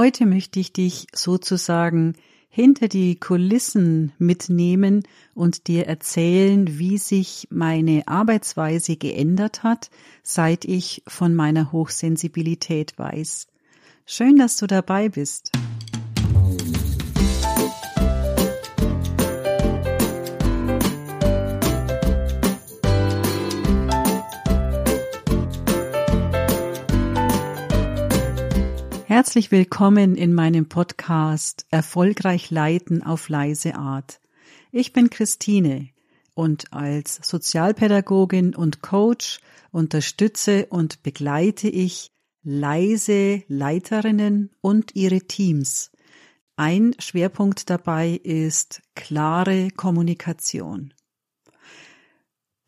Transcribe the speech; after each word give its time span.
Heute 0.00 0.24
möchte 0.24 0.58
ich 0.58 0.72
dich 0.72 1.08
sozusagen 1.12 2.14
hinter 2.48 2.88
die 2.88 3.20
Kulissen 3.20 4.12
mitnehmen 4.16 5.02
und 5.34 5.66
dir 5.66 5.88
erzählen, 5.88 6.78
wie 6.78 6.96
sich 6.96 7.48
meine 7.50 8.08
Arbeitsweise 8.08 8.96
geändert 8.96 9.62
hat, 9.62 9.90
seit 10.22 10.64
ich 10.64 11.02
von 11.06 11.34
meiner 11.34 11.70
Hochsensibilität 11.70 12.98
weiß. 12.98 13.46
Schön, 14.06 14.36
dass 14.36 14.56
du 14.56 14.66
dabei 14.66 15.10
bist. 15.10 15.52
Herzlich 29.20 29.50
willkommen 29.50 30.16
in 30.16 30.32
meinem 30.32 30.66
Podcast 30.66 31.66
Erfolgreich 31.68 32.50
leiten 32.50 33.02
auf 33.02 33.28
leise 33.28 33.74
Art. 33.74 34.18
Ich 34.72 34.94
bin 34.94 35.10
Christine 35.10 35.90
und 36.32 36.72
als 36.72 37.16
Sozialpädagogin 37.28 38.54
und 38.54 38.80
Coach 38.80 39.40
unterstütze 39.72 40.68
und 40.70 41.02
begleite 41.02 41.68
ich 41.68 42.12
leise 42.42 43.42
Leiterinnen 43.46 44.52
und 44.62 44.96
ihre 44.96 45.20
Teams. 45.20 45.92
Ein 46.56 46.94
Schwerpunkt 46.98 47.68
dabei 47.68 48.12
ist 48.24 48.80
klare 48.94 49.68
Kommunikation. 49.70 50.94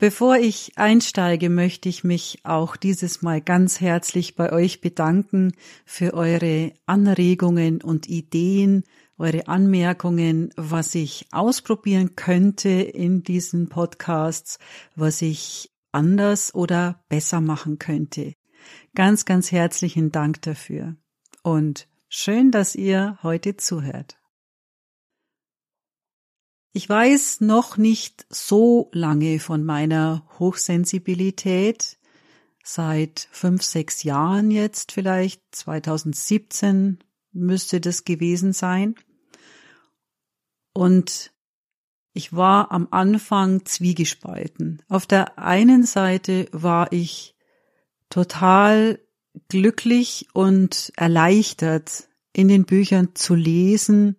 Bevor 0.03 0.35
ich 0.35 0.73
einsteige, 0.75 1.49
möchte 1.49 1.89
ich 1.89 2.03
mich 2.03 2.41
auch 2.43 2.75
dieses 2.75 3.23
Mal 3.23 3.41
ganz 3.41 3.81
herzlich 3.81 4.35
bei 4.35 4.53
euch 4.53 4.81
bedanken 4.81 5.53
für 5.85 6.15
eure 6.15 6.73
Anregungen 6.87 7.81
und 7.81 8.09
Ideen, 8.09 8.83
eure 9.17 9.47
Anmerkungen, 9.47 10.53
was 10.57 10.97
ich 10.97 11.29
ausprobieren 11.31 12.17
könnte 12.17 12.69
in 12.69 13.23
diesen 13.23 13.69
Podcasts, 13.69 14.59
was 14.97 15.23
ich 15.23 15.71
anders 15.93 16.53
oder 16.53 17.05
besser 17.09 17.41
machen 17.41 17.79
könnte. 17.79 18.35
Ganz, 18.97 19.25
ganz 19.25 19.53
herzlichen 19.53 20.11
Dank 20.11 20.43
dafür. 20.43 20.97
Und 21.45 21.87
schön, 22.09 22.51
dass 22.51 22.75
ihr 22.75 23.21
heute 23.23 23.57
zuhört. 23.57 24.17
Ich 26.75 26.89
weiß 26.89 27.43
noch 27.43 27.77
nicht 27.77 28.25
so 28.31 28.89
lange 28.93 29.41
von 29.41 29.63
meiner 29.63 30.27
Hochsensibilität, 30.39 31.99
seit 32.65 33.29
fünf, 33.31 33.63
sechs 33.63 34.05
Jahren 34.05 34.51
jetzt 34.51 34.93
vielleicht, 34.93 35.43
2017 35.51 36.99
müsste 37.33 37.79
das 37.81 38.05
gewesen 38.05 38.55
sein. 38.55 38.95
Und 40.73 41.35
ich 42.15 42.35
war 42.35 42.73
am 42.73 42.89
Anfang 42.91 43.67
zwiegespalten. 43.67 44.83
Auf 44.89 45.07
der 45.07 45.39
einen 45.39 45.85
Seite 45.85 46.49
war 46.53 46.91
ich 46.91 47.35
total 48.09 48.99
glücklich 49.49 50.27
und 50.33 50.91
erleichtert, 50.97 52.09
in 52.33 52.49
den 52.49 52.65
Büchern 52.65 53.15
zu 53.15 53.35
lesen, 53.35 54.17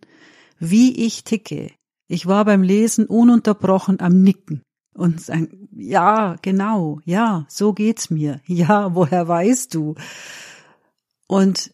wie 0.60 1.06
ich 1.06 1.24
ticke, 1.24 1.72
ich 2.14 2.28
war 2.28 2.46
beim 2.46 2.62
Lesen 2.62 3.08
ununterbrochen 3.08 4.00
am 4.00 4.22
Nicken 4.22 4.62
und 4.94 5.20
sagen, 5.20 5.68
ja, 5.72 6.36
genau, 6.44 7.00
ja, 7.06 7.46
so 7.50 7.74
geht's 7.74 8.12
mir. 8.12 8.40
Ja, 8.46 8.94
woher 8.94 9.28
weißt 9.28 9.74
du? 9.74 9.96
Und 11.28 11.74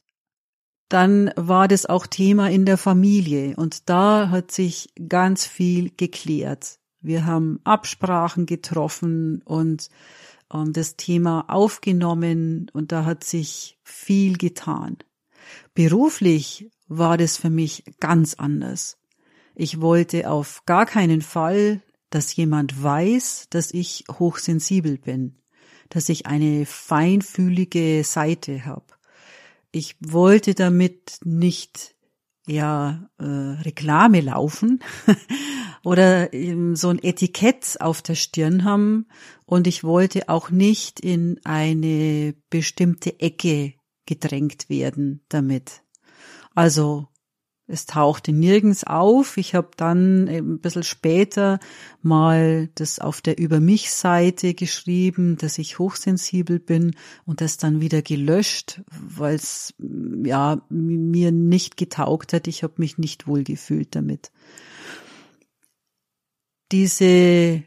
dann 0.88 1.32
war 1.36 1.68
das 1.68 1.86
auch 1.86 2.08
Thema 2.08 2.50
in 2.50 2.66
der 2.66 2.78
Familie 2.78 3.56
und 3.58 3.90
da 3.90 4.30
hat 4.30 4.52
sich 4.52 4.94
ganz 5.10 5.46
viel 5.46 5.92
geklärt. 5.96 6.80
Wir 7.02 7.26
haben 7.26 7.60
Absprachen 7.66 8.46
getroffen 8.46 9.42
und 9.44 9.90
ähm, 10.54 10.72
das 10.72 10.96
Thema 10.96 11.46
aufgenommen 11.50 12.72
und 12.72 12.94
da 12.94 13.04
hat 13.04 13.26
sich 13.26 13.78
viel 13.84 14.38
getan. 14.38 14.98
Beruflich 15.74 16.70
war 16.88 17.18
das 17.18 17.36
für 17.36 17.50
mich 17.50 17.84
ganz 18.00 18.36
anders. 18.36 18.99
Ich 19.56 19.82
wollte 19.82 20.30
auf 20.30 20.64
gar 20.66 20.86
keinen 20.86 21.22
Fall, 21.22 21.82
dass 22.10 22.36
jemand 22.36 22.82
weiß, 22.82 23.48
dass 23.50 23.72
ich 23.72 24.06
hochsensibel 24.12 24.98
bin, 24.98 25.36
dass 25.90 26.10
ich 26.10 26.26
eine 26.26 26.66
feinfühlige 26.66 28.04
Seite 28.04 28.66
habe. 28.66 28.86
Ich 29.72 29.96
wollte 30.00 30.56
damit 30.56 31.20
nicht 31.24 31.96
ja 32.48 33.10
äh, 33.20 33.24
Reklame 33.24 34.22
laufen 34.22 34.80
oder 35.84 36.30
so 36.74 36.90
ein 36.90 37.04
Etikett 37.04 37.80
auf 37.80 38.02
der 38.02 38.16
Stirn 38.16 38.64
haben 38.64 39.08
und 39.46 39.68
ich 39.68 39.84
wollte 39.84 40.30
auch 40.30 40.50
nicht 40.50 41.00
in 41.00 41.40
eine 41.44 42.34
bestimmte 42.50 43.20
Ecke 43.20 43.74
gedrängt 44.08 44.70
werden 44.70 45.22
damit. 45.30 45.84
Also 46.56 47.08
es 47.70 47.86
tauchte 47.86 48.34
nirgends 48.34 48.84
auf. 48.84 49.38
Ich 49.38 49.54
habe 49.54 49.70
dann 49.78 50.28
ein 50.28 50.60
bisschen 50.60 50.84
später 50.84 51.60
mal 52.02 52.70
das 52.74 52.98
auf 52.98 53.22
der 53.22 53.38
Über 53.38 53.60
mich 53.60 53.92
Seite 53.92 54.56
geschrieben, 54.56 55.38
dass 55.38 55.60
ich 55.60 55.78
hochsensibel 55.78 56.60
bin 56.60 56.96
und 57.26 57.42
das 57.42 57.58
dann 57.58 57.80
wieder 57.80 58.02
gelöscht, 58.02 58.82
weil 58.88 59.36
es 59.36 59.76
ja 60.24 60.62
mir 60.70 61.32
nicht 61.32 61.78
getaugt 61.78 62.34
hat. 62.34 62.48
Ich 62.48 62.64
habe 62.64 62.74
mich 62.78 62.98
nicht 62.98 63.28
wohl 63.28 63.44
gefühlt 63.44 63.96
damit. 63.96 64.32
Diese 66.72 67.64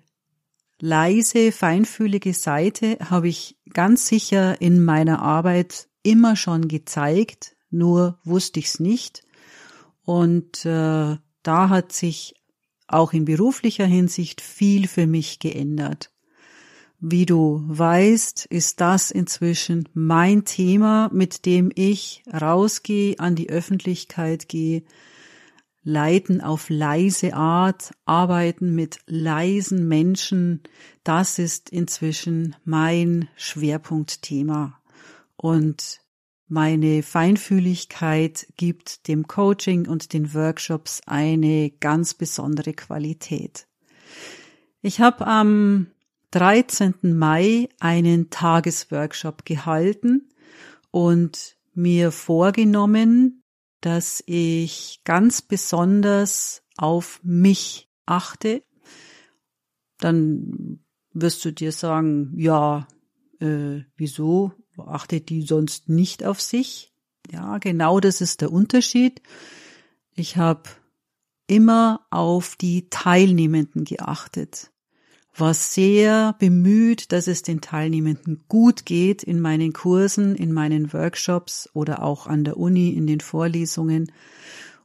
leise, 0.80 1.52
feinfühlige 1.52 2.34
Seite 2.34 2.98
habe 3.00 3.28
ich 3.28 3.56
ganz 3.72 4.08
sicher 4.08 4.60
in 4.60 4.84
meiner 4.84 5.22
Arbeit 5.22 5.88
immer 6.02 6.34
schon 6.34 6.66
gezeigt, 6.66 7.54
nur 7.70 8.18
wusste 8.24 8.58
ich 8.58 8.66
es 8.66 8.80
nicht 8.80 9.22
und 10.04 10.64
äh, 10.64 11.16
da 11.42 11.68
hat 11.68 11.92
sich 11.92 12.34
auch 12.86 13.12
in 13.12 13.24
beruflicher 13.24 13.86
Hinsicht 13.86 14.40
viel 14.40 14.86
für 14.86 15.06
mich 15.06 15.38
geändert. 15.38 16.10
Wie 17.00 17.26
du 17.26 17.64
weißt, 17.66 18.46
ist 18.46 18.80
das 18.80 19.10
inzwischen 19.10 19.88
mein 19.92 20.44
Thema, 20.44 21.10
mit 21.12 21.46
dem 21.46 21.72
ich 21.74 22.22
rausgehe, 22.32 23.18
an 23.18 23.34
die 23.34 23.50
Öffentlichkeit 23.50 24.48
gehe, 24.48 24.84
leiten 25.82 26.40
auf 26.40 26.70
leise 26.70 27.34
Art, 27.34 27.90
arbeiten 28.04 28.76
mit 28.76 29.00
leisen 29.06 29.88
Menschen, 29.88 30.62
das 31.02 31.40
ist 31.40 31.70
inzwischen 31.70 32.54
mein 32.64 33.28
Schwerpunktthema. 33.34 34.78
Und 35.36 36.01
meine 36.48 37.02
Feinfühligkeit 37.02 38.46
gibt 38.56 39.08
dem 39.08 39.26
Coaching 39.26 39.88
und 39.88 40.12
den 40.12 40.34
Workshops 40.34 41.00
eine 41.06 41.70
ganz 41.70 42.14
besondere 42.14 42.72
Qualität. 42.72 43.66
Ich 44.82 45.00
habe 45.00 45.26
am 45.26 45.86
13. 46.32 46.94
Mai 47.02 47.68
einen 47.78 48.30
Tagesworkshop 48.30 49.44
gehalten 49.44 50.28
und 50.90 51.56
mir 51.74 52.10
vorgenommen, 52.10 53.42
dass 53.80 54.22
ich 54.26 55.00
ganz 55.04 55.42
besonders 55.42 56.62
auf 56.76 57.20
mich 57.22 57.88
achte. 58.06 58.62
Dann 59.98 60.80
wirst 61.12 61.44
du 61.44 61.52
dir 61.52 61.72
sagen, 61.72 62.32
ja, 62.36 62.86
äh, 63.40 63.82
wieso? 63.96 64.52
Achtet 64.78 65.28
die 65.28 65.42
sonst 65.42 65.88
nicht 65.88 66.24
auf 66.24 66.40
sich? 66.40 66.92
Ja, 67.30 67.58
genau 67.58 68.00
das 68.00 68.20
ist 68.20 68.40
der 68.40 68.52
Unterschied. 68.52 69.22
Ich 70.14 70.36
habe 70.36 70.62
immer 71.46 72.06
auf 72.10 72.56
die 72.56 72.88
Teilnehmenden 72.90 73.84
geachtet, 73.84 74.70
war 75.34 75.54
sehr 75.54 76.34
bemüht, 76.38 77.12
dass 77.12 77.26
es 77.26 77.42
den 77.42 77.60
Teilnehmenden 77.60 78.44
gut 78.48 78.84
geht 78.84 79.22
in 79.22 79.40
meinen 79.40 79.72
Kursen, 79.72 80.34
in 80.34 80.52
meinen 80.52 80.92
Workshops 80.92 81.70
oder 81.72 82.02
auch 82.02 82.26
an 82.26 82.44
der 82.44 82.58
Uni 82.58 82.90
in 82.90 83.06
den 83.06 83.20
Vorlesungen 83.20 84.12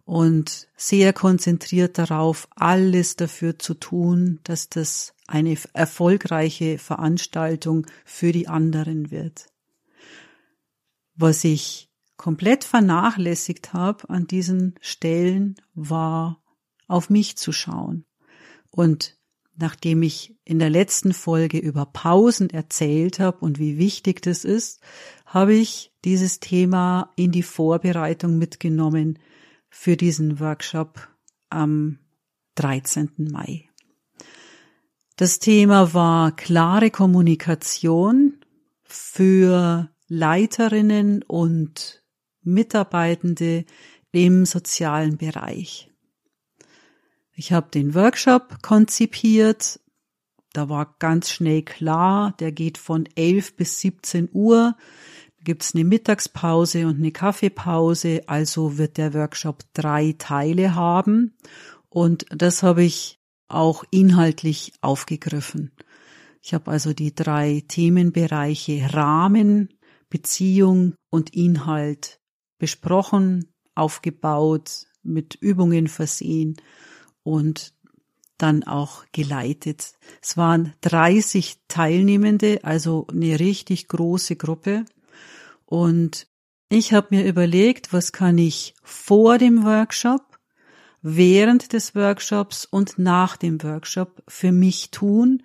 und 0.06 0.69
sehr 0.77 1.12
konzentriert 1.12 1.97
darauf, 1.97 2.47
alles 2.56 3.17
dafür 3.17 3.59
zu 3.59 3.73
tun, 3.73 4.39
dass 4.44 4.69
das 4.69 5.13
eine 5.27 5.57
erfolgreiche 5.73 6.77
Veranstaltung 6.77 7.85
für 8.06 8.31
die 8.31 8.47
anderen 8.47 9.12
wird. 9.12 9.47
Was 11.17 11.43
ich 11.43 11.89
komplett 12.15 12.63
vernachlässigt 12.63 13.73
habe 13.73 14.09
an 14.09 14.27
diesen 14.27 14.75
Stellen, 14.81 15.55
war 15.73 16.43
auf 16.87 17.09
mich 17.09 17.37
zu 17.37 17.51
schauen. 17.51 18.05
Und 18.69 19.17
nachdem 19.55 20.03
ich 20.03 20.35
in 20.43 20.59
der 20.59 20.69
letzten 20.69 21.13
Folge 21.13 21.57
über 21.57 21.87
Pausen 21.87 22.51
erzählt 22.51 23.19
habe 23.19 23.39
und 23.39 23.57
wie 23.57 23.79
wichtig 23.79 24.21
das 24.21 24.45
ist, 24.45 24.79
habe 25.25 25.55
ich 25.55 25.91
dieses 26.05 26.39
Thema 26.39 27.11
in 27.15 27.31
die 27.31 27.43
Vorbereitung 27.43 28.37
mitgenommen 28.37 29.17
für 29.69 29.97
diesen 29.97 30.39
Workshop 30.39 31.09
am 31.49 31.97
13. 32.55 33.29
Mai. 33.31 33.67
Das 35.15 35.39
Thema 35.39 35.95
war 35.95 36.35
klare 36.35 36.91
Kommunikation 36.91 38.39
für 38.83 39.89
Leiterinnen 40.07 41.24
und 41.24 42.04
Mitarbeitende 42.42 43.65
im 44.12 44.45
sozialen 44.45 45.18
Bereich. 45.18 45.92
Ich 47.33 47.51
habe 47.51 47.69
den 47.71 47.94
Workshop 47.94 48.63
konzipiert. 48.63 49.80
Da 50.54 50.69
war 50.69 50.95
ganz 50.98 51.30
schnell 51.30 51.62
klar, 51.62 52.33
der 52.39 52.51
geht 52.51 52.80
von 52.80 53.07
11 53.15 53.56
bis 53.57 53.80
17 53.81 54.30
Uhr. 54.31 54.75
Da 55.38 55.44
gibt's 55.44 55.75
eine 55.75 55.83
Mittagspause 55.83 56.88
und 56.88 56.98
eine 56.98 57.12
Kaffeepause. 57.12 58.21
Also 58.25 58.77
wird 58.80 58.98
der 58.98 59.13
Workshop 59.13 59.65
drei 59.74 60.15
Teile 60.18 60.74
haben. 60.74 61.36
Und 61.89 62.25
das 62.30 62.63
habe 62.63 62.83
ich 62.83 63.19
auch 63.48 63.83
inhaltlich 63.92 64.74
aufgegriffen. 64.81 65.71
Ich 66.42 66.53
habe 66.53 66.71
also 66.71 66.94
die 66.94 67.13
drei 67.13 67.63
Themenbereiche 67.68 68.94
Rahmen, 68.94 69.76
Beziehung 70.09 70.95
und 71.09 71.33
Inhalt 71.36 72.19
besprochen, 72.57 73.54
aufgebaut, 73.75 74.88
mit 75.04 75.36
Übungen 75.36 75.88
versehen 75.88 76.57
und 77.24 77.74
dann 78.38 78.63
auch 78.63 79.06
geleitet. 79.12 79.94
Es 80.21 80.38
waren 80.38 80.74
30 80.81 81.57
Teilnehmende, 81.68 82.59
also 82.63 83.07
eine 83.07 83.39
richtig 83.39 83.88
große 83.88 84.36
Gruppe. 84.36 84.86
Und 85.65 86.27
ich 86.69 86.94
habe 86.94 87.07
mir 87.12 87.25
überlegt, 87.25 87.94
was 87.94 88.12
kann 88.12 88.38
ich 88.38 88.75
vor 88.83 89.38
dem 89.38 89.63
Workshop, 89.63 90.38
während 91.01 91.74
des 91.74 91.95
Workshops 91.95 92.65
und 92.65 93.00
nach 93.00 93.38
dem 93.38 93.62
Workshop 93.63 94.24
für 94.27 94.51
mich 94.51 94.92
tun, 94.92 95.44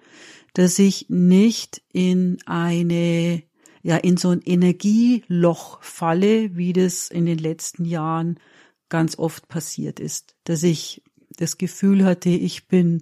dass 0.55 0.79
ich 0.79 1.06
nicht 1.08 1.82
in 1.93 2.38
eine 2.47 3.43
ja 3.82 3.96
in 3.96 4.17
so 4.17 4.31
ein 4.31 4.40
Energieloch 4.43 5.82
falle, 5.82 6.56
wie 6.56 6.73
das 6.73 7.08
in 7.08 7.26
den 7.26 7.38
letzten 7.38 7.84
Jahren 7.84 8.38
ganz 8.88 9.19
oft 9.19 9.49
passiert 9.49 10.00
ist, 10.00 10.34
dass 10.44 10.62
ich 10.62 11.02
das 11.38 11.58
Gefühl 11.58 12.05
hatte, 12.05 12.29
ich 12.29 12.69
bin 12.69 13.00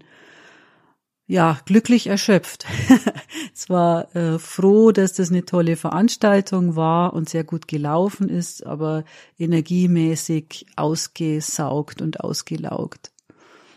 ja 1.27 1.61
glücklich 1.65 2.09
erschöpft. 2.09 2.67
es 3.55 3.69
war 3.69 4.15
äh, 4.17 4.39
froh, 4.39 4.91
dass 4.91 5.13
das 5.13 5.31
eine 5.31 5.45
tolle 5.45 5.77
Veranstaltung 5.77 6.75
war 6.75 7.13
und 7.13 7.29
sehr 7.29 7.45
gut 7.45 7.69
gelaufen 7.69 8.29
ist, 8.29 8.67
aber 8.67 9.05
energiemäßig 9.39 10.67
ausgesaugt 10.77 12.03
und 12.03 12.21
ausgelaugt. 12.21 13.13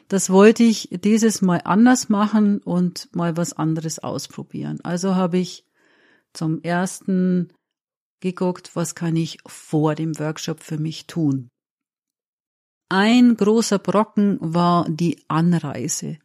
Das 0.07 0.29
wollte 0.29 0.63
ich 0.63 0.89
dieses 1.03 1.41
Mal 1.41 1.61
anders 1.63 2.09
machen 2.09 2.59
und 2.59 3.09
mal 3.15 3.38
was 3.38 3.53
anderes 3.53 4.00
ausprobieren. 4.00 4.79
Also 4.83 5.15
habe 5.15 5.38
ich 5.38 5.65
zum 6.33 6.62
ersten 6.62 7.53
geguckt, 8.19 8.71
was 8.75 8.95
kann 8.95 9.15
ich 9.15 9.38
vor 9.45 9.95
dem 9.95 10.18
Workshop 10.18 10.62
für 10.62 10.77
mich 10.77 11.07
tun. 11.07 11.50
Ein 12.89 13.35
großer 13.35 13.80
Brocken 13.80 14.38
war 14.39 14.88
die 14.89 15.24
Anreise. 15.27 16.18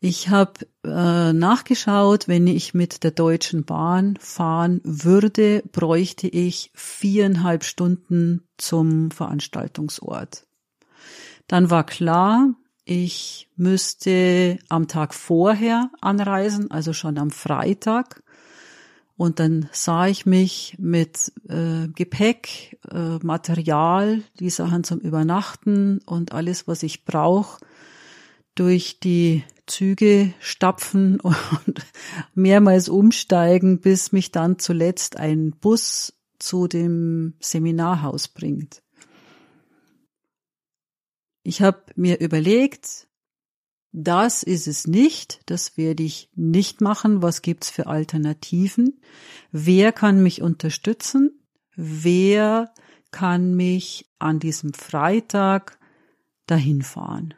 Ich 0.00 0.28
habe 0.28 0.66
äh, 0.84 1.32
nachgeschaut, 1.32 2.28
wenn 2.28 2.46
ich 2.46 2.72
mit 2.72 3.02
der 3.02 3.10
Deutschen 3.10 3.64
Bahn 3.64 4.16
fahren 4.20 4.80
würde, 4.84 5.64
bräuchte 5.72 6.28
ich 6.28 6.70
viereinhalb 6.74 7.64
Stunden 7.64 8.46
zum 8.58 9.10
Veranstaltungsort. 9.10 10.46
Dann 11.48 11.70
war 11.70 11.84
klar, 11.84 12.54
ich 12.84 13.48
müsste 13.56 14.58
am 14.68 14.86
Tag 14.86 15.14
vorher 15.14 15.90
anreisen, 16.00 16.70
also 16.70 16.92
schon 16.92 17.18
am 17.18 17.30
Freitag. 17.30 18.22
Und 19.18 19.40
dann 19.40 19.68
sah 19.72 20.06
ich 20.06 20.26
mich 20.26 20.76
mit 20.78 21.32
äh, 21.48 21.88
Gepäck, 21.88 22.78
äh, 22.88 23.18
Material, 23.20 24.22
die 24.38 24.48
Sachen 24.48 24.84
zum 24.84 25.00
Übernachten 25.00 25.98
und 26.06 26.30
alles, 26.30 26.68
was 26.68 26.84
ich 26.84 27.04
brauche, 27.04 27.58
durch 28.54 29.00
die 29.00 29.42
Züge 29.66 30.32
stapfen 30.38 31.18
und 31.20 31.84
mehrmals 32.34 32.88
umsteigen, 32.88 33.80
bis 33.80 34.12
mich 34.12 34.30
dann 34.30 34.60
zuletzt 34.60 35.16
ein 35.16 35.50
Bus 35.50 36.12
zu 36.38 36.68
dem 36.68 37.34
Seminarhaus 37.40 38.28
bringt. 38.28 38.84
Ich 41.42 41.60
habe 41.60 41.82
mir 41.96 42.20
überlegt, 42.20 43.07
das 43.92 44.42
ist 44.42 44.68
es 44.68 44.86
nicht, 44.86 45.40
das 45.46 45.76
werde 45.76 46.02
ich 46.02 46.30
nicht 46.34 46.80
machen. 46.80 47.22
Was 47.22 47.42
gibt's 47.42 47.70
für 47.70 47.86
Alternativen? 47.86 49.00
Wer 49.50 49.92
kann 49.92 50.22
mich 50.22 50.42
unterstützen? 50.42 51.40
Wer 51.74 52.72
kann 53.10 53.54
mich 53.54 54.10
an 54.18 54.38
diesem 54.38 54.74
Freitag 54.74 55.78
dahin 56.46 56.82
fahren? 56.82 57.34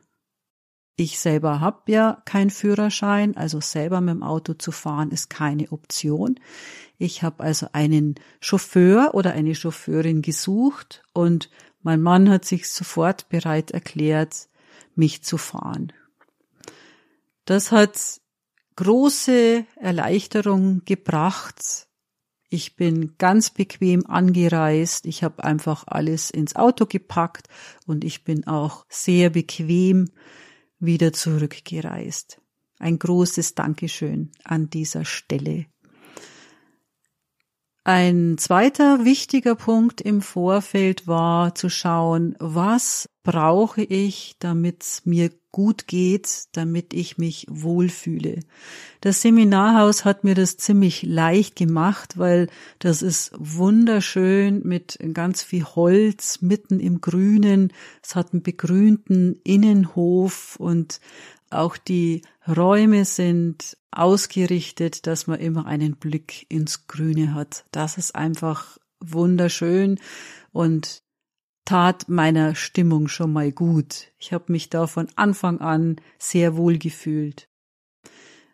Ich 0.97 1.19
selber 1.19 1.61
habe 1.61 1.93
ja 1.93 2.21
keinen 2.27 2.51
Führerschein, 2.51 3.35
also 3.37 3.61
selber 3.61 4.03
mit 4.03 4.17
dem 4.17 4.23
Auto 4.23 4.53
zu 4.53 4.71
fahren 4.71 5.13
ist 5.13 5.31
keine 5.31 5.73
Option. 5.73 6.39
Ich 6.99 7.23
habe 7.23 7.43
also 7.43 7.69
einen 7.73 8.17
Chauffeur 8.41 9.15
oder 9.15 9.33
eine 9.33 9.55
Chauffeurin 9.55 10.21
gesucht 10.21 11.03
und 11.15 11.49
mein 11.83 12.03
Mann 12.03 12.29
hat 12.29 12.45
sich 12.45 12.69
sofort 12.69 13.31
bereit 13.31 13.71
erklärt, 13.71 14.51
mich 14.95 15.23
zu 15.23 15.39
fahren. 15.39 15.95
Das 17.45 17.73
hat 17.73 18.21
große 18.77 19.67
Erleichterung 19.77 20.83
gebracht. 20.85 21.89
Ich 22.49 22.77
bin 22.77 23.17
ganz 23.17 23.51
bequem 23.51 24.07
angereist. 24.07 25.07
Ich 25.07 25.23
habe 25.23 25.45
einfach 25.45 25.85
alles 25.87 26.31
ins 26.31 26.57
Auto 26.57 26.87
gepackt 26.87 27.49
und 27.87 28.05
ich 28.05 28.25
bin 28.25 28.47
auch 28.47 28.85
sehr 28.89 29.31
bequem 29.31 30.11
wieder 30.81 31.13
zurückgereist. 31.13 32.41
Ein 32.79 32.99
großes 32.99 33.55
Dankeschön 33.55 34.33
an 34.43 34.71
dieser 34.71 35.05
Stelle. 35.05 35.67
Ein 37.83 38.37
zweiter 38.37 39.07
wichtiger 39.07 39.55
Punkt 39.55 40.03
im 40.03 40.21
Vorfeld 40.21 41.07
war 41.07 41.55
zu 41.55 41.71
schauen, 41.71 42.37
was 42.39 43.09
brauche 43.23 43.83
ich, 43.83 44.37
damit 44.39 44.83
es 44.83 45.07
mir 45.07 45.31
gut 45.51 45.87
geht, 45.87 46.45
damit 46.53 46.93
ich 46.93 47.17
mich 47.17 47.47
wohlfühle. 47.49 48.41
Das 49.01 49.23
Seminarhaus 49.23 50.05
hat 50.05 50.25
mir 50.25 50.35
das 50.35 50.59
ziemlich 50.59 51.03
leicht 51.03 51.57
gemacht, 51.57 52.19
weil 52.19 52.49
das 52.81 53.01
ist 53.01 53.33
wunderschön 53.39 54.61
mit 54.63 54.99
ganz 55.15 55.43
viel 55.43 55.65
Holz 55.65 56.43
mitten 56.43 56.81
im 56.81 57.01
Grünen. 57.01 57.73
Es 58.03 58.15
hat 58.15 58.35
einen 58.35 58.43
begrünten 58.43 59.41
Innenhof 59.43 60.57
und 60.57 61.01
auch 61.51 61.77
die 61.77 62.23
Räume 62.47 63.05
sind 63.05 63.77
ausgerichtet, 63.91 65.07
dass 65.07 65.27
man 65.27 65.41
immer 65.41 65.67
einen 65.67 65.97
Blick 65.97 66.47
ins 66.49 66.87
Grüne 66.87 67.35
hat. 67.35 67.65
Das 67.73 67.99
ist 67.99 68.15
einfach 68.15 68.79
wunderschön 69.01 69.99
und 70.53 71.03
tat 71.65 72.09
meiner 72.09 72.55
Stimmung 72.55 73.09
schon 73.09 73.33
mal 73.33 73.53
gut. 73.53 74.13
Ich 74.19 74.33
habe 74.33 74.53
mich 74.53 74.71
da 74.71 74.87
von 74.87 75.09
Anfang 75.17 75.61
an 75.61 75.97
sehr 76.19 76.57
wohl 76.57 76.79
gefühlt. 76.79 77.49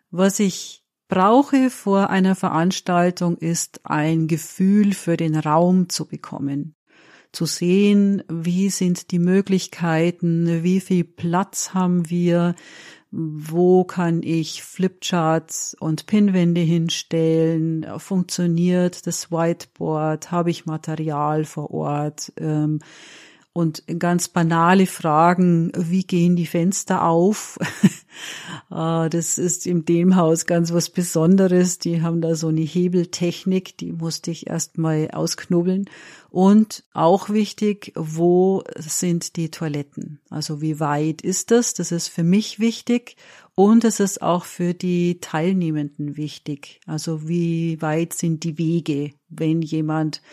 Was 0.09 0.39
ich 0.39 0.83
brauche 1.07 1.69
vor 1.69 2.09
einer 2.09 2.35
Veranstaltung 2.35 3.37
ist 3.37 3.85
ein 3.85 4.27
Gefühl 4.27 4.93
für 4.93 5.17
den 5.17 5.35
Raum 5.35 5.89
zu 5.89 6.05
bekommen. 6.05 6.76
Zu 7.37 7.45
sehen, 7.45 8.23
wie 8.29 8.71
sind 8.71 9.11
die 9.11 9.19
Möglichkeiten, 9.19 10.63
wie 10.63 10.79
viel 10.79 11.03
Platz 11.03 11.75
haben 11.75 12.09
wir, 12.09 12.55
wo 13.11 13.83
kann 13.83 14.23
ich 14.23 14.63
Flipcharts 14.63 15.77
und 15.79 16.07
Pinwände 16.07 16.61
hinstellen, 16.61 17.85
funktioniert 17.99 19.05
das 19.05 19.31
Whiteboard, 19.31 20.31
habe 20.31 20.49
ich 20.49 20.65
Material 20.65 21.45
vor 21.45 21.69
Ort 21.69 22.33
ähm, 22.37 22.79
und 23.57 23.83
ganz 23.97 24.27
banale 24.27 24.85
Fragen, 24.85 25.71
wie 25.75 26.03
gehen 26.03 26.35
die 26.35 26.45
Fenster 26.45 27.03
auf? 27.03 27.57
Ah, 28.69 29.09
das 29.09 29.37
ist 29.37 29.67
in 29.67 29.85
dem 29.85 30.15
Haus 30.15 30.47
ganz 30.47 30.73
was 30.73 30.89
Besonderes. 30.89 31.77
Die 31.77 32.01
haben 32.01 32.19
da 32.19 32.33
so 32.33 32.47
eine 32.47 32.61
Hebeltechnik, 32.61 33.77
die 33.77 33.93
musste 33.93 34.31
ich 34.31 34.47
erst 34.47 34.79
mal 34.79 35.09
ausknubbeln. 35.11 35.85
Und 36.31 36.83
auch 36.93 37.29
wichtig, 37.29 37.93
wo 37.95 38.63
sind 38.75 39.35
die 39.35 39.51
Toiletten? 39.51 40.19
Also 40.31 40.61
wie 40.61 40.79
weit 40.79 41.21
ist 41.21 41.51
das? 41.51 41.75
Das 41.75 41.91
ist 41.91 42.07
für 42.07 42.23
mich 42.23 42.59
wichtig. 42.59 43.15
Und 43.53 43.83
es 43.83 43.99
ist 43.99 44.23
auch 44.23 44.45
für 44.45 44.73
die 44.73 45.19
Teilnehmenden 45.21 46.17
wichtig. 46.17 46.81
Also 46.87 47.27
wie 47.27 47.81
weit 47.81 48.13
sind 48.13 48.43
die 48.43 48.57
Wege, 48.57 49.13
wenn 49.29 49.61
jemand 49.61 50.23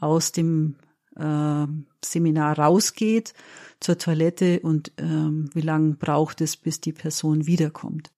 aus 0.00 0.32
dem 0.32 0.76
äh, 1.16 1.66
Seminar 2.04 2.58
rausgeht 2.58 3.34
zur 3.80 3.98
Toilette 3.98 4.60
und 4.60 4.92
ähm, 4.98 5.50
wie 5.54 5.60
lange 5.60 5.94
braucht 5.94 6.40
es, 6.40 6.56
bis 6.56 6.80
die 6.80 6.92
Person 6.92 7.46
wiederkommt. 7.46 8.10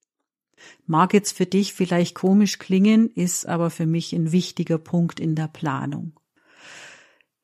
Mag 0.87 1.13
jetzt 1.15 1.37
für 1.37 1.47
dich 1.47 1.75
vielleicht 1.75 2.15
komisch 2.15 2.59
klingen, 2.59 3.11
ist 3.11 3.47
aber 3.47 3.71
für 3.71 3.87
mich 3.87 4.13
ein 4.13 4.33
wichtiger 4.33 4.79
Punkt 4.79 5.21
in 5.21 5.35
der 5.35 5.49
Planung. 5.49 6.13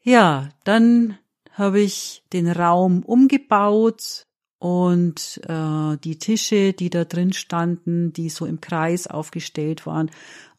Ja, 0.02 0.48
dann 0.64 1.18
habe 1.52 1.80
ich 1.80 2.24
den 2.32 2.48
Raum 2.48 3.02
umgebaut 3.04 4.26
und 4.58 5.40
äh, 5.48 5.96
die 5.98 6.18
Tische, 6.18 6.72
die 6.72 6.90
da 6.90 7.04
drin 7.04 7.32
standen, 7.32 8.12
die 8.12 8.28
so 8.28 8.46
im 8.46 8.60
Kreis 8.60 9.06
aufgestellt 9.06 9.86
waren, 9.86 10.10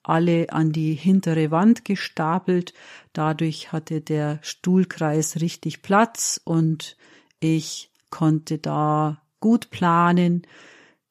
alle 0.04 0.52
an 0.52 0.72
die 0.72 0.94
hintere 0.94 1.52
Wand 1.52 1.86
gestapelt. 1.86 2.74
Dadurch 3.14 3.72
hatte 3.72 4.02
der 4.02 4.40
Stuhlkreis 4.42 5.42
richtig 5.42 5.82
Platz 5.82 6.40
und 6.44 6.98
ich 7.40 7.92
konnte 8.10 8.58
da 8.58 9.22
gut 9.40 9.70
planen, 9.72 10.46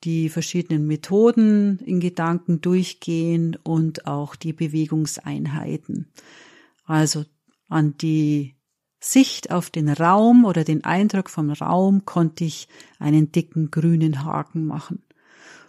die 0.04 0.28
verschiedenen 0.28 0.86
Methoden 0.86 1.78
in 1.78 2.00
Gedanken 2.00 2.60
durchgehen 2.60 3.56
und 3.62 4.06
auch 4.06 4.36
die 4.36 4.52
Bewegungseinheiten. 4.52 6.12
Also 6.84 7.24
an 7.68 7.96
die 7.98 8.56
Sicht 9.00 9.50
auf 9.50 9.70
den 9.70 9.88
Raum 9.88 10.44
oder 10.44 10.64
den 10.64 10.84
Eindruck 10.84 11.28
vom 11.28 11.50
Raum 11.50 12.04
konnte 12.04 12.44
ich 12.44 12.68
einen 12.98 13.32
dicken 13.32 13.70
grünen 13.70 14.24
Haken 14.24 14.66
machen. 14.66 15.02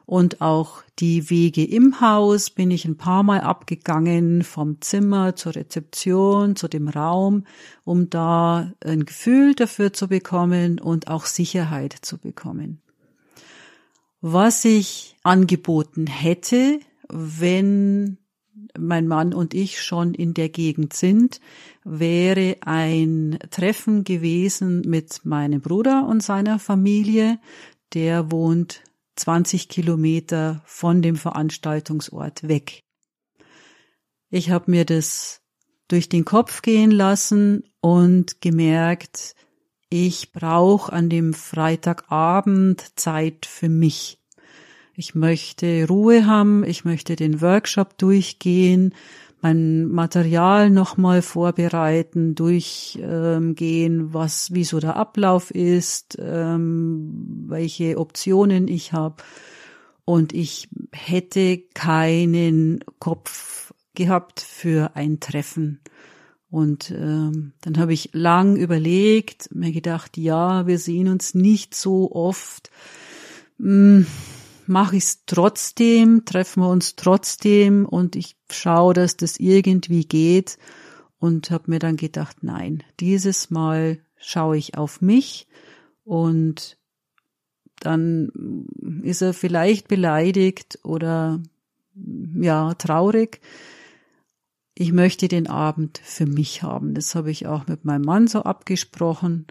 Und 0.05 0.41
auch 0.41 0.83
die 1.00 1.29
Wege 1.29 1.63
im 1.63 2.01
Haus 2.01 2.50
bin 2.50 2.72
ich 2.72 2.86
ein 2.86 2.98
paar 2.98 3.24
Mal 3.24 3.41
abgegangen, 3.41 4.43
vom 4.43 4.81
Zimmer 4.81 5.36
zur 5.36 5.55
Rezeption, 5.55 6.55
zu 6.55 6.67
dem 6.67 6.89
Raum, 6.89 7.45
um 7.86 8.10
da 8.10 8.74
ein 8.83 9.05
Gefühl 9.05 9.55
dafür 9.55 9.93
zu 9.93 10.07
bekommen 10.07 10.79
und 10.79 11.07
auch 11.07 11.25
Sicherheit 11.25 11.95
zu 12.01 12.17
bekommen. 12.17 12.81
Was 14.19 14.63
ich 14.65 15.15
angeboten 15.24 16.07
hätte, 16.07 16.79
wenn 17.10 18.17
mein 18.77 19.07
Mann 19.07 19.33
und 19.33 19.53
ich 19.53 19.81
schon 19.81 20.13
in 20.13 20.33
der 20.33 20.50
Gegend 20.50 20.93
sind, 20.93 21.39
wäre 21.83 22.57
ein 22.62 23.38
Treffen 23.51 24.03
gewesen 24.03 24.81
mit 24.81 25.25
meinem 25.25 25.62
Bruder 25.62 26.07
und 26.07 26.24
seiner 26.24 26.60
Familie. 26.60 27.39
Der 27.93 28.31
wohnt 28.31 28.81
20 29.15 29.70
Kilometer 29.70 30.62
von 30.65 31.01
dem 31.01 31.15
Veranstaltungsort 31.15 32.48
weg. 32.48 32.84
Ich 34.29 34.50
habe 34.50 34.72
mir 34.72 34.86
das 34.86 35.41
durch 35.88 36.10
den 36.10 36.25
Kopf 36.25 36.62
gehen 36.62 36.91
lassen 36.91 37.63
und 37.82 38.41
gemerkt, 38.41 39.36
ich 39.89 40.32
brauche 40.32 40.91
an 40.91 41.10
dem 41.10 41.34
Freitagabend 41.34 43.00
Zeit 43.00 43.46
für 43.46 43.70
mich. 43.70 44.20
Ich 44.96 45.13
möchte 45.13 45.88
Ruhe 45.88 46.25
haben, 46.25 46.63
ich 46.63 46.84
möchte 46.84 47.15
den 47.15 47.41
Workshop 47.41 47.98
durchgehen, 47.98 48.96
mein 49.43 49.89
Material 49.89 50.69
nochmal 50.69 51.21
vorbereiten, 51.21 52.33
durchgehen, 52.33 54.13
was, 54.13 54.53
wie 54.53 54.63
so 54.63 54.79
der 54.79 54.95
Ablauf 54.95 55.51
ist, 55.51 56.17
ähm, 56.17 57.43
welche 57.50 58.00
Optionen 58.00 58.69
ich 58.69 58.93
habe. 58.93 59.21
Und 60.05 60.31
ich 60.33 60.69
hätte 60.93 61.57
keinen 61.73 62.85
Kopf 63.00 63.73
gehabt 63.95 64.39
für 64.39 64.95
ein 64.95 65.19
Treffen. 65.19 65.81
Und 66.50 66.91
ähm, 66.91 67.51
dann 67.62 67.77
habe 67.77 67.91
ich 67.91 68.12
lang 68.13 68.55
überlegt, 68.55 69.53
mir 69.53 69.73
gedacht, 69.73 70.17
ja, 70.17 70.67
wir 70.67 70.79
sehen 70.79 71.09
uns 71.09 71.33
nicht 71.33 71.75
so 71.75 72.13
oft. 72.13 72.71
Hm, 73.59 74.05
mache 74.67 74.98
ich 74.98 75.03
es 75.03 75.25
trotzdem, 75.25 76.25
treffen 76.25 76.63
wir 76.63 76.70
uns 76.70 76.96
trotzdem 76.96 77.86
und 77.86 78.15
ich 78.15 78.38
schaue, 78.50 78.93
dass 78.93 79.17
das 79.17 79.39
irgendwie 79.39 80.05
geht 80.05 80.58
und 81.20 81.51
habe 81.51 81.72
mir 81.72 81.79
dann 81.79 81.98
gedacht, 81.98 82.38
nein, 82.41 82.84
dieses 83.00 83.50
Mal 83.50 84.00
schaue 84.17 84.58
ich 84.58 84.77
auf 84.77 85.01
mich 85.01 85.48
und 86.03 86.77
dann 87.79 88.32
ist 89.03 89.22
er 89.22 89.34
vielleicht 89.34 89.88
beleidigt 89.88 90.79
oder 90.84 91.41
ja, 91.96 92.74
traurig. 92.75 93.41
Ich 94.75 94.91
möchte 94.91 95.27
den 95.27 95.48
Abend 95.48 96.00
für 96.03 96.25
mich 96.25 96.63
haben. 96.63 96.93
Das 96.93 97.13
habe 97.13 97.29
ich 97.29 97.46
auch 97.46 97.67
mit 97.67 97.86
meinem 97.86 98.03
Mann 98.03 98.27
so 98.27 98.43
abgesprochen 98.43 99.46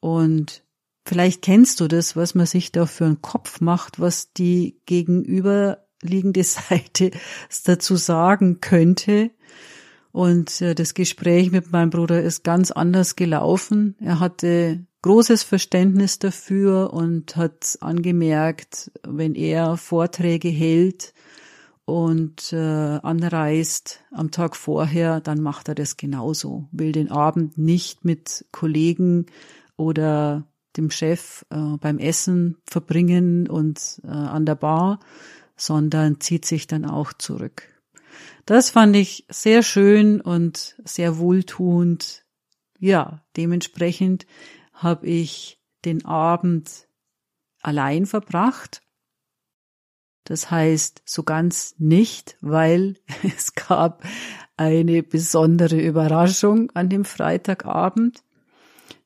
und 0.00 0.61
Vielleicht 1.04 1.42
kennst 1.42 1.80
du 1.80 1.88
das, 1.88 2.16
was 2.16 2.34
man 2.34 2.46
sich 2.46 2.72
da 2.72 2.86
für 2.86 3.06
einen 3.06 3.22
Kopf 3.22 3.60
macht, 3.60 4.00
was 4.00 4.32
die 4.32 4.80
gegenüberliegende 4.86 6.44
Seite 6.44 7.10
dazu 7.64 7.96
sagen 7.96 8.60
könnte. 8.60 9.30
Und 10.12 10.60
äh, 10.60 10.74
das 10.74 10.94
Gespräch 10.94 11.50
mit 11.50 11.72
meinem 11.72 11.90
Bruder 11.90 12.22
ist 12.22 12.44
ganz 12.44 12.70
anders 12.70 13.16
gelaufen. 13.16 13.96
Er 13.98 14.20
hatte 14.20 14.86
großes 15.00 15.42
Verständnis 15.42 16.18
dafür 16.18 16.92
und 16.92 17.34
hat 17.36 17.78
angemerkt, 17.80 18.92
wenn 19.02 19.34
er 19.34 19.76
Vorträge 19.76 20.48
hält 20.48 21.14
und 21.84 22.52
äh, 22.52 22.56
anreist 22.56 24.04
am 24.12 24.30
Tag 24.30 24.54
vorher, 24.54 25.20
dann 25.20 25.40
macht 25.40 25.68
er 25.68 25.74
das 25.74 25.96
genauso. 25.96 26.68
Will 26.70 26.92
den 26.92 27.10
Abend 27.10 27.58
nicht 27.58 28.04
mit 28.04 28.44
Kollegen 28.52 29.26
oder 29.76 30.46
dem 30.76 30.90
Chef 30.90 31.44
äh, 31.50 31.76
beim 31.80 31.98
Essen 31.98 32.58
verbringen 32.66 33.48
und 33.48 34.00
äh, 34.04 34.08
an 34.08 34.46
der 34.46 34.54
Bar, 34.54 35.00
sondern 35.56 36.20
zieht 36.20 36.44
sich 36.44 36.66
dann 36.66 36.84
auch 36.84 37.12
zurück. 37.12 37.68
Das 38.46 38.70
fand 38.70 38.96
ich 38.96 39.26
sehr 39.28 39.62
schön 39.62 40.20
und 40.20 40.76
sehr 40.84 41.18
wohltuend. 41.18 42.24
Ja, 42.78 43.24
dementsprechend 43.36 44.26
habe 44.72 45.06
ich 45.06 45.60
den 45.84 46.04
Abend 46.04 46.88
allein 47.60 48.06
verbracht. 48.06 48.82
Das 50.24 50.50
heißt 50.50 51.02
so 51.04 51.22
ganz 51.22 51.74
nicht, 51.78 52.36
weil 52.40 52.96
es 53.36 53.54
gab 53.54 54.04
eine 54.56 55.02
besondere 55.02 55.80
Überraschung 55.80 56.70
an 56.72 56.88
dem 56.88 57.04
Freitagabend. 57.04 58.22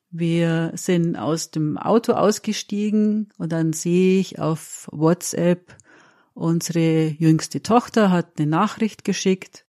Wir 0.09 0.71
sind 0.75 1.17
aus 1.17 1.51
dem 1.51 1.77
Auto 1.77 2.13
ausgestiegen 2.13 3.29
und 3.37 3.51
dann 3.51 3.73
sehe 3.73 4.19
ich 4.19 4.39
auf 4.39 4.87
WhatsApp, 4.91 5.75
unsere 6.33 7.07
jüngste 7.07 7.61
Tochter 7.61 8.11
hat 8.11 8.39
eine 8.39 8.47
Nachricht 8.47 9.03
geschickt 9.03 9.65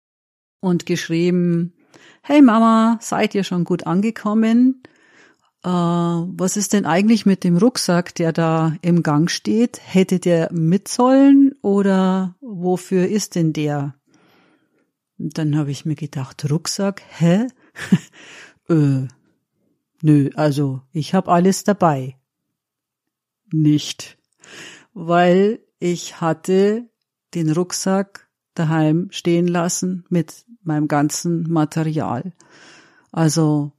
und 0.61 0.87
geschrieben, 0.87 1.75
Hey 2.23 2.41
Mama, 2.41 2.99
seid 3.01 3.35
ihr 3.35 3.45
schon 3.45 3.65
gut 3.65 3.87
angekommen? 3.87 4.83
Äh, 5.65 5.69
was 5.69 6.57
ist 6.57 6.73
denn 6.73 6.87
eigentlich 6.87 7.27
mit 7.27 7.45
dem 7.45 7.57
Rucksack, 7.57 8.15
der 8.15 8.33
da 8.33 8.77
im 8.81 9.03
Gang 9.03 9.31
steht? 9.31 9.81
Hätte 9.83 10.19
der 10.19 10.53
mit 10.53 10.89
sollen 10.89 11.55
oder 11.63 12.37
wofür 12.41 13.09
ist 13.09 13.35
denn 13.35 13.53
der? 13.53 13.97
Und 15.19 15.37
dann 15.37 15.57
habe 15.57 15.71
ich 15.71 15.85
mir 15.85 15.95
gedacht, 15.95 16.49
Rucksack, 16.51 17.03
hä? 17.19 17.49
äh, 18.69 19.09
Nö, 20.03 20.31
also 20.35 20.83
ich 20.93 21.15
habe 21.15 21.31
alles 21.31 21.63
dabei. 21.63 22.17
Nicht, 23.53 24.19
weil 24.93 25.61
ich 25.79 26.21
hatte 26.21 26.91
den 27.35 27.51
Rucksack 27.51 28.29
daheim 28.55 29.09
stehen 29.11 29.47
lassen 29.47 30.05
mit 30.09 30.45
meinem 30.65 30.89
ganzen 30.89 31.49
Material. 31.51 32.33
Also 33.13 33.73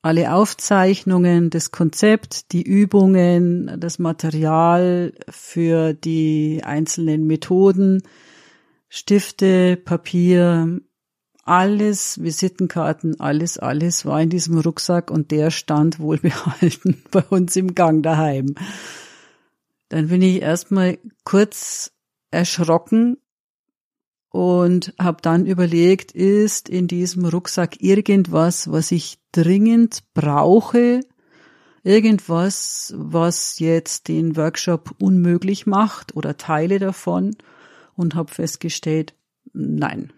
alle 0.00 0.32
Aufzeichnungen, 0.32 1.50
das 1.50 1.72
Konzept, 1.72 2.52
die 2.52 2.62
Übungen, 2.62 3.78
das 3.78 3.98
Material 3.98 5.12
für 5.28 5.92
die 5.92 6.62
einzelnen 6.64 7.26
Methoden, 7.26 8.02
Stifte, 8.88 9.76
Papier, 9.76 10.80
alles, 11.46 12.20
Visitenkarten, 12.20 13.20
alles, 13.20 13.56
alles 13.56 14.04
war 14.04 14.20
in 14.20 14.30
diesem 14.30 14.58
Rucksack 14.58 15.10
und 15.10 15.30
der 15.30 15.50
stand 15.50 16.00
wohlbehalten 16.00 17.02
bei 17.10 17.22
uns 17.22 17.54
im 17.56 17.74
Gang 17.74 18.02
daheim. 18.02 18.56
Dann 19.88 20.08
bin 20.08 20.22
ich 20.22 20.42
erstmal 20.42 20.98
kurz 21.24 21.92
erschrocken 22.32 23.18
und 24.30 24.92
habe 24.98 25.22
dann 25.22 25.46
überlegt, 25.46 26.10
ist 26.10 26.68
in 26.68 26.88
diesem 26.88 27.24
Rucksack 27.24 27.80
irgendwas, 27.80 28.70
was 28.72 28.90
ich 28.90 29.20
dringend 29.30 30.02
brauche, 30.14 31.00
irgendwas, 31.84 32.92
was 32.96 33.60
jetzt 33.60 34.08
den 34.08 34.36
Workshop 34.36 34.96
unmöglich 34.98 35.64
macht 35.64 36.16
oder 36.16 36.36
Teile 36.36 36.80
davon 36.80 37.36
und 37.94 38.16
habe 38.16 38.34
festgestellt, 38.34 39.14
nein. 39.52 40.12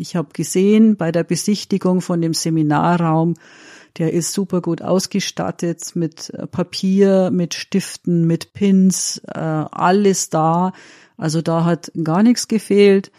Ich 0.00 0.16
habe 0.16 0.28
gesehen 0.32 0.96
bei 0.96 1.12
der 1.12 1.24
Besichtigung 1.24 2.00
von 2.00 2.20
dem 2.20 2.34
Seminarraum, 2.34 3.34
der 3.96 4.12
ist 4.12 4.32
super 4.32 4.60
gut 4.60 4.82
ausgestattet 4.82 5.96
mit 5.96 6.30
äh, 6.30 6.46
Papier, 6.46 7.30
mit 7.32 7.54
Stiften, 7.54 8.26
mit 8.26 8.52
Pins, 8.52 9.20
äh, 9.26 9.38
alles 9.38 10.30
da. 10.30 10.72
Also 11.16 11.42
da 11.42 11.64
hat 11.64 11.90
gar 12.04 12.22
nichts 12.22 12.48
gefehlt. 12.48 13.10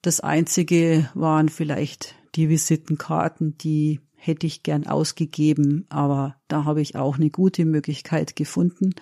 Das 0.00 0.20
einzige 0.20 1.08
waren 1.14 1.48
vielleicht 1.48 2.14
die 2.34 2.48
Visitenkarten, 2.48 3.58
die 3.58 4.00
hätte 4.14 4.46
ich 4.46 4.62
gern 4.62 4.86
ausgegeben, 4.86 5.84
aber 5.88 6.36
da 6.48 6.64
habe 6.64 6.80
ich 6.80 6.96
auch 6.96 7.16
eine 7.16 7.30
gute 7.30 7.64
Möglichkeit 7.64 8.36
gefunden. 8.36 8.94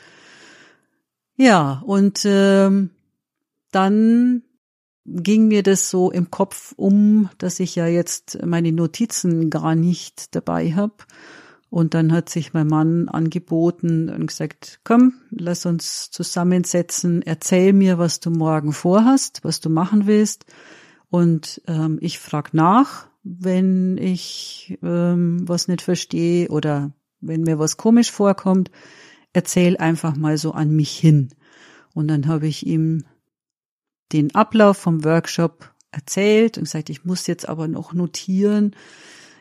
Ja, 1.37 1.83
und 1.87 2.23
ähm, 2.25 2.91
dann 3.71 4.43
ging 5.13 5.49
mir 5.49 5.63
das 5.63 5.91
so 5.91 6.11
im 6.11 6.31
Kopf 6.31 6.73
um, 6.77 7.29
dass 7.39 7.61
ich 7.61 7.75
ja 7.77 7.87
jetzt 7.87 8.39
meine 8.45 8.73
Notizen 8.73 9.51
gar 9.51 9.75
nicht 9.75 10.35
dabei 10.35 10.73
habe 10.73 10.95
und 11.71 11.95
dann 11.95 12.13
hat 12.13 12.29
sich 12.29 12.53
mein 12.53 12.67
Mann 12.67 13.09
angeboten 13.09 14.11
und 14.11 14.27
gesagt, 14.27 14.81
komm, 14.83 15.15
lass 15.31 15.67
uns 15.67 16.11
zusammensetzen, 16.11 17.23
erzähl 17.23 17.73
mir, 17.73 17.97
was 17.97 18.19
du 18.19 18.31
morgen 18.31 18.73
vorhast, 18.73 19.45
was 19.45 19.61
du 19.61 19.71
machen 19.71 20.09
willst. 20.09 20.47
Und 21.11 21.63
ähm, 21.69 21.99
ich 22.01 22.19
frag 22.19 22.53
nach, 22.55 23.09
wenn 23.23 23.97
ich 23.99 24.79
ähm, 24.83 25.49
was 25.49 25.69
nicht 25.69 25.83
verstehe 25.83 26.49
oder 26.49 26.93
wenn 27.21 27.43
mir 27.43 27.61
was 27.61 27.77
komisch 27.77 28.11
vorkommt, 28.11 28.73
erzähl 29.33 29.77
einfach 29.77 30.17
mal 30.17 30.39
so 30.39 30.51
an 30.53 30.75
mich 30.75 30.99
hin. 30.99 31.29
Und 31.95 32.09
dann 32.09 32.27
habe 32.27 32.49
ich 32.49 32.67
ihm 32.67 33.05
den 34.13 34.35
Ablauf 34.35 34.77
vom 34.77 35.05
Workshop 35.05 35.73
erzählt 35.91 36.59
und 36.59 36.65
gesagt, 36.65 36.91
ich 36.91 37.05
muss 37.05 37.27
jetzt 37.27 37.49
aber 37.49 37.69
noch 37.69 37.93
notieren, 37.93 38.75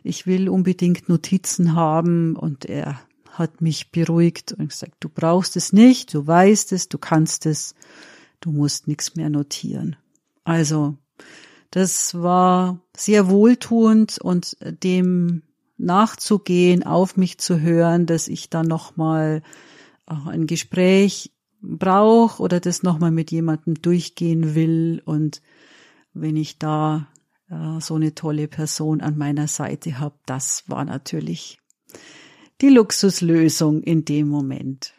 ich 0.04 0.26
will 0.26 0.50
unbedingt 0.50 1.10
Notizen 1.10 1.76
haben 1.76 2.36
und 2.36 2.66
er 2.66 3.00
hat 3.32 3.62
mich 3.62 3.92
beruhigt 3.92 4.54
und 4.54 4.70
gesagt, 4.70 4.96
du 5.00 5.10
brauchst 5.10 5.56
es 5.56 5.74
nicht, 5.74 6.14
du 6.14 6.26
weißt 6.26 6.72
es, 6.74 6.90
du 6.90 6.98
kannst 6.98 7.46
es, 7.46 7.76
du 8.40 8.52
musst 8.52 8.88
nichts 8.88 9.16
mehr 9.16 9.30
notieren. 9.30 9.96
Also, 10.44 10.98
das 11.72 12.16
war 12.16 12.82
sehr 12.96 13.30
wohltuend 13.30 14.20
und 14.20 14.58
dem 14.62 15.44
nachzugehen, 15.78 16.84
auf 16.84 17.16
mich 17.16 17.38
zu 17.38 17.60
hören, 17.60 18.06
dass 18.06 18.28
ich 18.28 18.50
dann 18.50 18.68
nochmal 18.68 19.44
ein 20.06 20.48
Gespräch 20.48 21.32
brauche 21.62 22.42
oder 22.42 22.60
das 22.60 22.84
nochmal 22.84 23.12
mit 23.12 23.32
jemandem 23.32 23.82
durchgehen 23.82 24.56
will 24.56 25.02
und 25.06 25.42
wenn 26.14 26.36
ich 26.36 26.58
da 26.58 27.08
äh, 27.50 27.80
so 27.80 27.96
eine 27.96 28.16
tolle 28.16 28.48
Person 28.48 29.02
an 29.02 29.18
meiner 29.18 29.48
Seite 29.48 30.00
habe. 30.00 30.16
Das 30.26 30.64
war 30.68 30.86
natürlich 30.86 31.60
die 32.62 32.70
Luxuslösung 32.70 33.82
in 33.84 34.06
dem 34.06 34.28
Moment. 34.28 34.94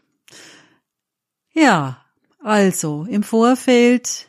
Ja, 1.53 2.05
also 2.43 3.05
im 3.09 3.23
Vorfeld 3.23 4.29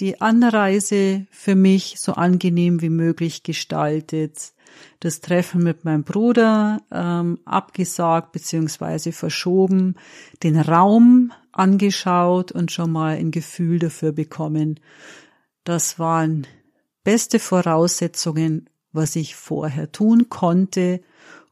die 0.00 0.20
Anreise 0.20 1.26
für 1.30 1.54
mich 1.54 1.96
so 1.98 2.12
angenehm 2.12 2.82
wie 2.82 2.90
möglich 2.90 3.44
gestaltet, 3.44 4.53
das 5.00 5.20
Treffen 5.20 5.62
mit 5.62 5.84
meinem 5.84 6.04
Bruder 6.04 6.80
ähm, 6.90 7.38
abgesagt 7.44 8.32
beziehungsweise 8.32 9.12
verschoben, 9.12 9.96
den 10.42 10.58
Raum 10.58 11.32
angeschaut 11.52 12.52
und 12.52 12.72
schon 12.72 12.92
mal 12.92 13.16
ein 13.16 13.30
Gefühl 13.30 13.78
dafür 13.78 14.12
bekommen. 14.12 14.80
Das 15.64 15.98
waren 15.98 16.46
beste 17.04 17.38
Voraussetzungen, 17.38 18.68
was 18.92 19.16
ich 19.16 19.36
vorher 19.36 19.92
tun 19.92 20.28
konnte. 20.28 21.00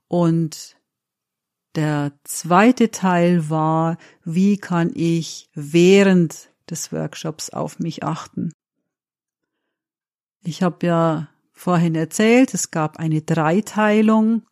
Und 0.09 0.77
der 1.75 2.13
zweite 2.25 2.91
Teil 2.91 3.49
war, 3.49 3.97
wie 4.25 4.59
kann 4.59 4.91
ich 4.95 5.49
während 5.55 6.53
des 6.73 6.93
Workshops 6.93 7.51
auf 7.51 7.79
mich 7.79 8.03
achten. 8.03 8.53
Ich 10.43 10.63
habe 10.63 10.87
ja 10.87 11.29
vorhin 11.53 11.95
erzählt, 11.95 12.55
es 12.55 12.71
gab 12.71 12.99
eine 12.99 13.23
Dreiteilung, 13.23 14.43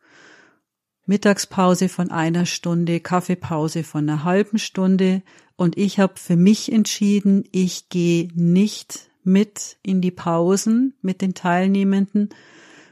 Mittagspause 1.05 1.89
von 1.89 2.11
einer 2.11 2.45
Stunde, 2.45 2.99
Kaffeepause 2.99 3.83
von 3.83 4.07
einer 4.07 4.23
halben 4.23 4.59
Stunde 4.59 5.23
und 5.55 5.77
ich 5.77 5.99
habe 5.99 6.13
für 6.15 6.35
mich 6.35 6.71
entschieden, 6.71 7.43
ich 7.51 7.89
gehe 7.89 8.29
nicht 8.33 9.09
mit 9.23 9.77
in 9.83 10.01
die 10.01 10.11
Pausen 10.11 10.95
mit 11.01 11.21
den 11.21 11.33
Teilnehmenden, 11.33 12.29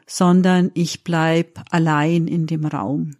sondern 0.05 0.71
ich 0.73 1.03
bleib 1.03 1.63
allein 1.69 2.27
in 2.27 2.47
dem 2.47 2.65
Raum. 2.65 3.15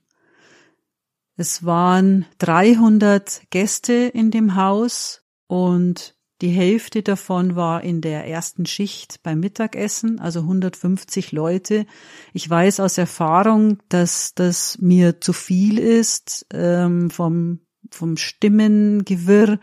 Es 1.36 1.63
waren 1.63 2.25
300 2.39 3.43
Gäste 3.49 3.93
in 3.93 4.32
dem 4.32 4.56
Haus 4.56 5.23
und 5.47 6.15
die 6.41 6.49
Hälfte 6.49 7.04
davon 7.04 7.56
war 7.56 7.84
in 7.84 8.02
der 8.02 8.25
ersten 8.25 8.65
Schicht 8.65 9.21
beim 9.23 9.39
Mittagessen, 9.39 10.19
also 10.19 10.41
150 10.41 11.32
Leute. 11.32 11.86
Ich 12.34 12.49
weiß 12.49 12.80
aus 12.80 12.97
Erfahrung, 12.97 13.80
dass 13.89 14.34
das 14.36 14.78
mir 14.80 15.19
zu 15.19 15.34
viel 15.34 15.78
ist 15.78 16.45
ähm, 16.54 17.10
vom, 17.10 17.60
vom 17.91 18.15
Stimmengewirr 18.15 19.60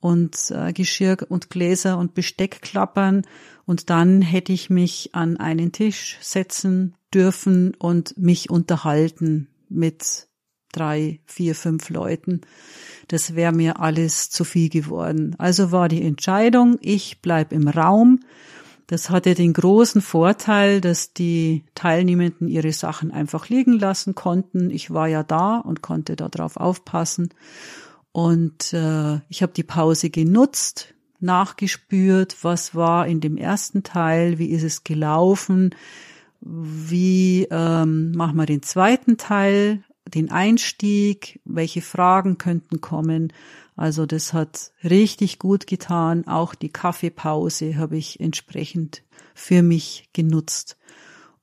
und 0.00 0.50
äh, 0.50 0.72
Geschirr 0.72 1.18
und 1.28 1.50
Gläser 1.50 1.98
und 1.98 2.14
Besteck 2.14 2.62
klappern 2.62 3.22
und 3.66 3.90
dann 3.90 4.22
hätte 4.22 4.52
ich 4.52 4.70
mich 4.70 5.10
an 5.14 5.36
einen 5.36 5.72
Tisch 5.72 6.16
setzen 6.22 6.96
dürfen 7.12 7.74
und 7.74 8.16
mich 8.16 8.48
unterhalten 8.48 9.48
mit 9.68 10.27
drei, 10.72 11.20
vier, 11.26 11.54
fünf 11.54 11.90
Leuten. 11.90 12.42
Das 13.08 13.34
wäre 13.34 13.52
mir 13.52 13.80
alles 13.80 14.30
zu 14.30 14.44
viel 14.44 14.68
geworden. 14.68 15.34
Also 15.38 15.72
war 15.72 15.88
die 15.88 16.02
Entscheidung, 16.02 16.78
ich 16.80 17.20
bleib 17.22 17.52
im 17.52 17.68
Raum. 17.68 18.20
Das 18.86 19.10
hatte 19.10 19.34
den 19.34 19.52
großen 19.52 20.00
Vorteil, 20.00 20.80
dass 20.80 21.12
die 21.12 21.64
Teilnehmenden 21.74 22.48
ihre 22.48 22.72
Sachen 22.72 23.10
einfach 23.10 23.48
liegen 23.48 23.78
lassen 23.78 24.14
konnten. 24.14 24.70
Ich 24.70 24.90
war 24.90 25.08
ja 25.08 25.22
da 25.22 25.58
und 25.58 25.82
konnte 25.82 26.16
darauf 26.16 26.56
aufpassen. 26.56 27.28
Und 28.12 28.72
äh, 28.72 29.20
ich 29.28 29.42
habe 29.42 29.52
die 29.52 29.62
Pause 29.62 30.08
genutzt, 30.08 30.94
nachgespürt, 31.20 32.36
was 32.42 32.74
war 32.74 33.06
in 33.06 33.20
dem 33.20 33.36
ersten 33.36 33.82
Teil, 33.82 34.38
wie 34.38 34.48
ist 34.48 34.62
es 34.62 34.84
gelaufen, 34.84 35.74
wie 36.40 37.46
ähm, 37.50 38.12
machen 38.12 38.36
wir 38.36 38.46
den 38.46 38.62
zweiten 38.62 39.16
Teil, 39.16 39.84
den 40.08 40.30
Einstieg, 40.30 41.40
welche 41.44 41.82
Fragen 41.82 42.38
könnten 42.38 42.80
kommen. 42.80 43.32
Also 43.76 44.06
das 44.06 44.32
hat 44.32 44.72
richtig 44.82 45.38
gut 45.38 45.66
getan. 45.66 46.26
Auch 46.26 46.54
die 46.54 46.70
Kaffeepause 46.70 47.76
habe 47.76 47.96
ich 47.96 48.20
entsprechend 48.20 49.02
für 49.34 49.62
mich 49.62 50.08
genutzt. 50.12 50.76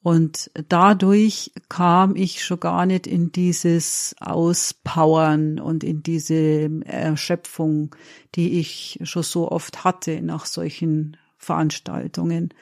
Und 0.01 0.51
dadurch 0.69 1.51
kam 1.67 2.15
ich 2.15 2.43
schon 2.43 2.59
gar 2.59 2.85
nicht 2.85 3.07
in 3.07 3.31
dieses 3.31 4.15
Auspowern 4.19 5.59
und 5.59 5.83
in 5.83 6.03
diese 6.03 6.69
Erschöpfung, 6.85 7.95
die 8.35 8.59
ich 8.59 8.99
schon 9.01 9.23
so 9.23 9.49
oft 9.49 9.83
hatte 9.83 10.21
nach 10.21 10.45
solchen 10.45 11.17
Veranstaltungen. 11.39 12.53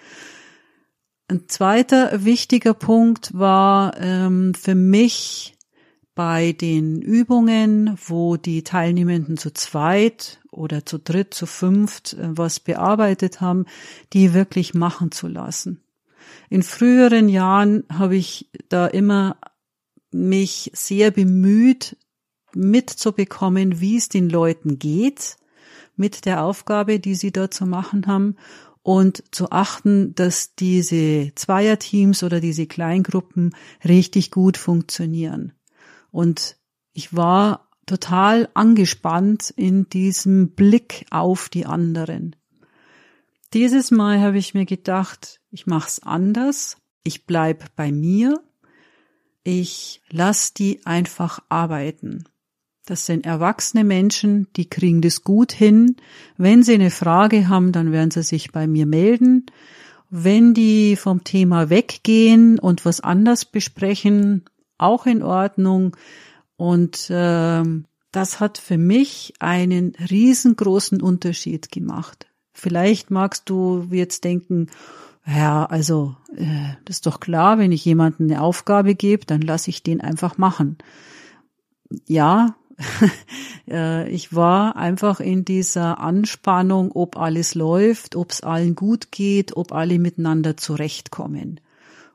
Ein 1.27 1.49
zweiter 1.49 2.23
wichtiger 2.23 2.73
Punkt 2.73 3.37
war 3.37 3.99
ähm, 3.99 4.53
für 4.53 4.75
mich 4.75 5.55
bei 6.15 6.51
den 6.51 7.01
Übungen, 7.01 7.97
wo 8.05 8.37
die 8.37 8.63
Teilnehmenden 8.63 9.37
zu 9.37 9.51
zweit 9.53 10.39
oder 10.51 10.85
zu 10.85 10.99
dritt, 10.99 11.33
zu 11.33 11.45
fünft 11.45 12.13
äh, 12.13 12.37
was 12.37 12.59
bearbeitet 12.59 13.41
haben, 13.41 13.65
die 14.13 14.33
wirklich 14.33 14.73
machen 14.73 15.11
zu 15.11 15.27
lassen. 15.27 15.81
In 16.49 16.63
früheren 16.63 17.29
Jahren 17.29 17.83
habe 17.91 18.15
ich 18.15 18.49
da 18.69 18.87
immer 18.87 19.37
mich 20.11 20.71
sehr 20.73 21.11
bemüht, 21.11 21.97
mitzubekommen, 22.53 23.79
wie 23.81 23.97
es 23.97 24.09
den 24.09 24.29
Leuten 24.29 24.77
geht 24.77 25.37
mit 25.95 26.25
der 26.25 26.43
Aufgabe, 26.43 26.99
die 26.99 27.15
sie 27.15 27.31
da 27.31 27.49
zu 27.49 27.65
machen 27.65 28.05
haben 28.07 28.35
und 28.83 29.23
zu 29.31 29.51
achten, 29.51 30.13
dass 30.15 30.55
diese 30.55 31.31
Zweierteams 31.35 32.23
oder 32.23 32.39
diese 32.39 32.67
Kleingruppen 32.67 33.55
richtig 33.83 34.29
gut 34.29 34.57
funktionieren. 34.57 35.53
Und 36.13 36.57
ich 36.93 37.15
war 37.15 37.67
total 37.87 38.47
angespannt 38.53 39.49
in 39.49 39.89
diesem 39.89 40.51
Blick 40.51 41.07
auf 41.09 41.49
die 41.49 41.65
anderen. 41.65 42.35
Dieses 43.53 43.89
Mal 43.89 44.21
habe 44.21 44.37
ich 44.37 44.53
mir 44.53 44.65
gedacht, 44.65 45.41
ich 45.49 45.65
mach's 45.65 45.99
anders, 45.99 46.77
ich 47.03 47.25
bleib 47.25 47.75
bei 47.75 47.91
mir, 47.91 48.43
ich 49.43 50.03
lass 50.11 50.53
die 50.53 50.85
einfach 50.85 51.39
arbeiten. 51.49 52.25
Das 52.85 53.07
sind 53.07 53.25
erwachsene 53.25 53.83
Menschen, 53.83 54.47
die 54.55 54.69
kriegen 54.69 55.01
das 55.01 55.23
gut 55.23 55.51
hin. 55.51 55.95
Wenn 56.37 56.61
sie 56.61 56.75
eine 56.75 56.91
Frage 56.91 57.47
haben, 57.47 57.71
dann 57.71 57.91
werden 57.91 58.11
sie 58.11 58.23
sich 58.23 58.51
bei 58.51 58.67
mir 58.67 58.85
melden. 58.85 59.47
Wenn 60.11 60.53
die 60.53 60.95
vom 60.95 61.23
Thema 61.23 61.71
weggehen 61.71 62.59
und 62.59 62.85
was 62.85 63.01
anders 63.01 63.45
besprechen, 63.45 64.45
auch 64.77 65.05
in 65.05 65.23
Ordnung. 65.23 65.95
Und 66.55 67.09
äh, 67.09 67.63
das 68.11 68.39
hat 68.39 68.57
für 68.57 68.77
mich 68.77 69.33
einen 69.39 69.93
riesengroßen 70.09 71.01
Unterschied 71.01 71.71
gemacht. 71.71 72.27
Vielleicht 72.53 73.11
magst 73.11 73.49
du 73.49 73.87
jetzt 73.91 74.23
denken, 74.23 74.67
ja, 75.25 75.65
also 75.65 76.15
äh, 76.35 76.75
das 76.85 76.97
ist 76.97 77.07
doch 77.07 77.19
klar, 77.19 77.57
wenn 77.57 77.71
ich 77.71 77.85
jemandem 77.85 78.27
eine 78.29 78.41
Aufgabe 78.41 78.93
gebe, 78.95 79.25
dann 79.25 79.41
lasse 79.41 79.69
ich 79.69 79.83
den 79.83 80.01
einfach 80.01 80.37
machen. 80.37 80.77
Ja, 82.07 82.55
Äh, 83.65 84.09
ich 84.09 84.35
war 84.35 84.75
einfach 84.75 85.21
in 85.21 85.45
dieser 85.45 86.01
Anspannung, 86.01 86.91
ob 86.91 87.15
alles 87.15 87.55
läuft, 87.55 88.17
ob 88.17 88.31
es 88.31 88.41
allen 88.41 88.75
gut 88.75 89.09
geht, 89.09 89.55
ob 89.55 89.71
alle 89.71 89.99
miteinander 89.99 90.57
zurechtkommen. 90.57 91.61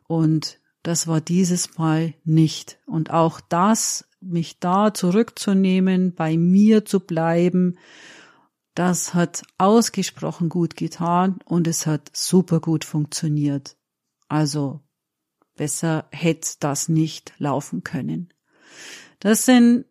Und 0.06 0.60
das 0.88 1.06
war 1.06 1.20
dieses 1.20 1.76
Mal 1.76 2.14
nicht. 2.24 2.78
Und 2.86 3.10
auch 3.10 3.42
das, 3.42 4.08
mich 4.20 4.58
da 4.58 4.94
zurückzunehmen, 4.94 6.14
bei 6.14 6.38
mir 6.38 6.86
zu 6.86 7.00
bleiben, 7.00 7.76
das 8.74 9.12
hat 9.12 9.42
ausgesprochen 9.58 10.48
gut 10.48 10.76
getan 10.76 11.40
und 11.44 11.66
es 11.66 11.86
hat 11.86 12.10
super 12.14 12.60
gut 12.60 12.86
funktioniert. 12.86 13.76
Also 14.28 14.80
besser 15.56 16.06
hätte 16.10 16.48
das 16.60 16.88
nicht 16.88 17.34
laufen 17.36 17.84
können. 17.84 18.32
Das 19.20 19.44
sind 19.44 19.84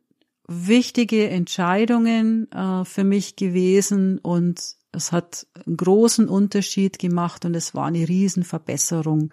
wichtige 0.48 1.30
Entscheidungen 1.30 2.52
äh, 2.52 2.86
für 2.86 3.04
mich 3.04 3.36
gewesen 3.36 4.18
und 4.18 4.78
es 4.92 5.12
hat 5.12 5.46
einen 5.64 5.78
großen 5.78 6.28
Unterschied 6.28 6.98
gemacht 6.98 7.46
und 7.46 7.54
es 7.54 7.76
war 7.76 7.86
eine 7.86 8.08
Riesenverbesserung, 8.08 9.32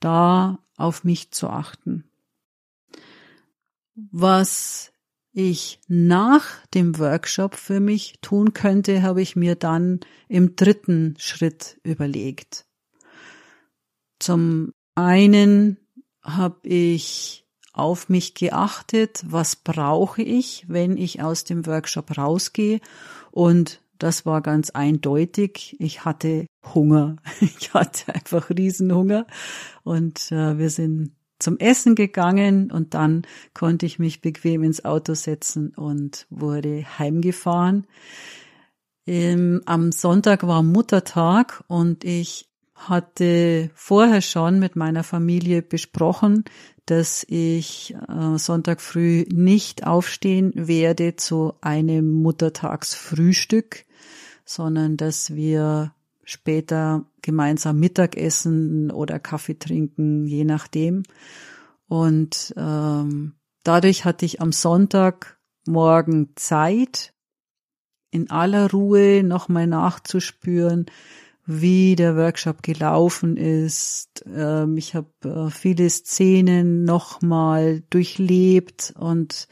da 0.00 0.58
auf 0.76 1.04
mich 1.04 1.30
zu 1.30 1.48
achten. 1.48 2.04
Was 3.94 4.92
ich 5.32 5.80
nach 5.88 6.64
dem 6.68 6.98
Workshop 6.98 7.56
für 7.56 7.80
mich 7.80 8.18
tun 8.22 8.52
könnte, 8.52 9.02
habe 9.02 9.20
ich 9.20 9.36
mir 9.36 9.56
dann 9.56 10.00
im 10.28 10.56
dritten 10.56 11.14
Schritt 11.18 11.80
überlegt. 11.82 12.66
Zum 14.20 14.72
einen 14.94 15.78
habe 16.22 16.66
ich 16.68 17.44
auf 17.72 18.08
mich 18.08 18.34
geachtet, 18.34 19.24
was 19.26 19.56
brauche 19.56 20.22
ich, 20.22 20.64
wenn 20.68 20.96
ich 20.96 21.22
aus 21.22 21.42
dem 21.44 21.66
Workshop 21.66 22.16
rausgehe. 22.16 22.80
Und 23.32 23.80
das 23.98 24.26
war 24.26 24.40
ganz 24.42 24.70
eindeutig. 24.70 25.76
Ich 25.78 26.04
hatte 26.04 26.46
Hunger. 26.74 27.16
Ich 27.40 27.72
hatte 27.74 28.14
einfach 28.14 28.50
Riesenhunger. 28.50 29.26
Und 29.82 30.30
äh, 30.32 30.58
wir 30.58 30.70
sind 30.70 31.12
zum 31.38 31.58
Essen 31.58 31.94
gegangen 31.94 32.70
und 32.70 32.94
dann 32.94 33.22
konnte 33.52 33.86
ich 33.86 33.98
mich 33.98 34.20
bequem 34.20 34.62
ins 34.62 34.84
Auto 34.84 35.14
setzen 35.14 35.74
und 35.74 36.26
wurde 36.30 36.84
heimgefahren. 36.98 37.86
Ähm, 39.06 39.60
am 39.66 39.92
Sonntag 39.92 40.46
war 40.46 40.62
Muttertag 40.62 41.62
und 41.68 42.04
ich 42.04 42.48
hatte 42.74 43.70
vorher 43.74 44.20
schon 44.20 44.58
mit 44.58 44.76
meiner 44.76 45.04
Familie 45.04 45.62
besprochen, 45.62 46.44
dass 46.86 47.24
ich 47.28 47.94
äh, 48.08 48.38
Sonntag 48.38 48.80
früh 48.80 49.24
nicht 49.32 49.86
aufstehen 49.86 50.52
werde 50.54 51.16
zu 51.16 51.54
einem 51.60 52.10
Muttertagsfrühstück, 52.10 53.86
sondern 54.44 54.96
dass 54.96 55.34
wir 55.34 55.94
später 56.24 57.06
gemeinsam 57.22 57.78
Mittagessen 57.78 58.90
oder 58.90 59.18
Kaffee 59.18 59.58
trinken, 59.58 60.26
je 60.26 60.44
nachdem. 60.44 61.04
Und 61.86 62.54
ähm, 62.56 63.34
dadurch 63.62 64.04
hatte 64.04 64.26
ich 64.26 64.40
am 64.40 64.52
Sonntagmorgen 64.52 66.32
Zeit, 66.36 67.12
in 68.10 68.30
aller 68.30 68.70
Ruhe 68.70 69.22
nochmal 69.24 69.66
nachzuspüren, 69.66 70.86
wie 71.46 71.94
der 71.96 72.16
Workshop 72.16 72.62
gelaufen 72.62 73.36
ist. 73.36 74.24
Ähm, 74.26 74.76
ich 74.76 74.94
habe 74.94 75.08
äh, 75.24 75.50
viele 75.50 75.88
Szenen 75.90 76.84
nochmal 76.84 77.82
durchlebt 77.90 78.94
und 78.98 79.48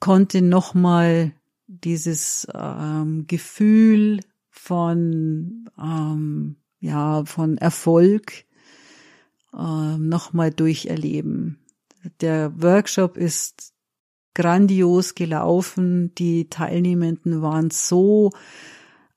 konnte 0.00 0.42
nochmal 0.42 1.32
dieses 1.68 2.46
ähm, 2.54 3.26
Gefühl 3.26 4.20
von 4.50 5.68
ähm, 5.78 6.56
ja 6.80 7.24
von 7.24 7.58
Erfolg 7.58 8.44
ähm, 9.56 10.08
nochmal 10.08 10.50
durcherleben. 10.50 11.58
Der 12.20 12.60
Workshop 12.60 13.16
ist 13.16 13.72
grandios 14.34 15.14
gelaufen. 15.14 16.14
Die 16.16 16.48
Teilnehmenden 16.48 17.42
waren 17.42 17.70
so 17.70 18.30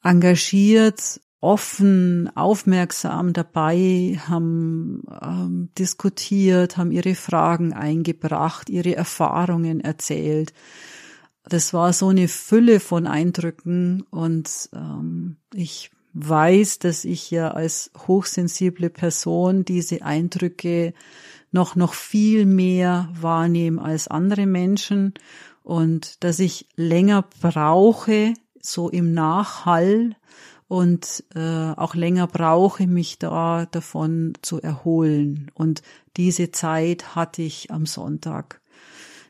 engagiert 0.03 1.19
offen, 1.41 2.29
aufmerksam 2.35 3.33
dabei, 3.33 4.19
haben 4.27 5.03
ähm, 5.21 5.69
diskutiert, 5.77 6.77
haben 6.77 6.91
ihre 6.91 7.15
Fragen 7.15 7.73
eingebracht, 7.73 8.69
ihre 8.69 8.95
Erfahrungen 8.95 9.79
erzählt. 9.79 10.53
Das 11.45 11.73
war 11.73 11.93
so 11.93 12.09
eine 12.09 12.27
Fülle 12.27 12.79
von 12.79 13.07
Eindrücken 13.07 14.03
und 14.11 14.69
ähm, 14.73 15.37
ich 15.53 15.91
weiß, 16.13 16.79
dass 16.79 17.05
ich 17.05 17.31
ja 17.31 17.51
als 17.51 17.91
hochsensible 18.07 18.89
Person 18.89 19.63
diese 19.63 20.01
Eindrücke 20.01 20.93
noch 21.51 21.75
noch 21.75 21.93
viel 21.93 22.45
mehr 22.45 23.09
wahrnehme 23.19 23.81
als 23.81 24.07
andere 24.07 24.45
Menschen 24.45 25.13
und 25.63 26.23
dass 26.23 26.39
ich 26.39 26.67
länger 26.75 27.25
brauche, 27.41 28.33
so 28.61 28.89
im 28.89 29.13
Nachhall, 29.13 30.15
und 30.69 31.23
äh, 31.33 31.71
auch 31.75 31.95
länger 31.95 32.27
brauche, 32.27 32.85
mich 32.85 33.17
da 33.17 33.65
davon 33.65 34.33
zu 34.43 34.61
erholen. 34.61 35.49
Und 35.55 35.81
diese 36.15 36.51
Zeit 36.51 37.15
hatte 37.15 37.41
ich 37.41 37.71
am 37.71 37.87
Sonntag. 37.87 38.61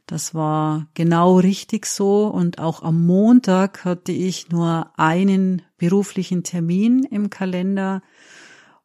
Das 0.06 0.36
war 0.36 0.88
genau 0.96 1.40
richtig 1.40 1.86
so. 1.86 2.28
Und 2.28 2.60
auch 2.60 2.84
am 2.84 3.06
Montag 3.06 3.86
hatte 3.86 4.12
ich 4.12 4.50
nur 4.50 4.92
einen 4.98 5.62
beruflichen 5.78 6.44
Termin 6.44 7.06
im 7.06 7.30
Kalender. 7.30 8.04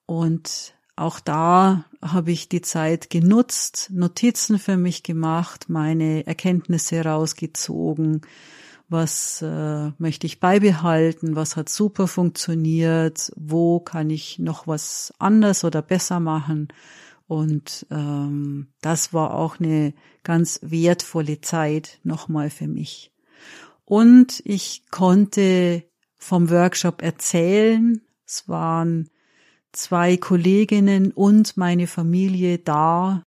Und 0.06 0.74
auch 0.94 1.18
da 1.18 1.86
habe 2.00 2.30
ich 2.30 2.48
die 2.48 2.62
Zeit 2.62 3.10
genutzt, 3.10 3.90
Notizen 3.92 4.60
für 4.60 4.76
mich 4.76 5.02
gemacht, 5.02 5.68
meine 5.68 6.24
Erkenntnisse 6.24 7.04
rausgezogen, 7.04 8.20
was 8.94 9.42
äh, 9.42 9.90
möchte 9.98 10.26
ich 10.26 10.38
beibehalten, 10.38 11.34
was 11.34 11.56
hat 11.56 11.68
super 11.68 12.06
funktioniert, 12.06 13.32
wo 13.36 13.80
kann 13.80 14.08
ich 14.08 14.38
noch 14.38 14.68
was 14.68 15.12
anders 15.18 15.64
oder 15.64 15.82
besser 15.82 16.20
machen. 16.20 16.68
Und 17.26 17.86
ähm, 17.90 18.68
das 18.80 19.12
war 19.12 19.34
auch 19.34 19.58
eine 19.58 19.94
ganz 20.22 20.60
wertvolle 20.62 21.40
Zeit 21.40 21.98
nochmal 22.04 22.50
für 22.50 22.68
mich. 22.68 23.12
Und 23.84 24.40
ich 24.44 24.84
konnte 24.90 25.82
vom 26.16 26.48
Workshop 26.48 27.02
erzählen. 27.02 28.00
Es 28.24 28.48
waren 28.48 29.10
zwei 29.72 30.16
Kolleginnen 30.16 31.10
und 31.10 31.56
meine 31.56 31.88
Familie 31.88 32.58
da, 32.58 33.24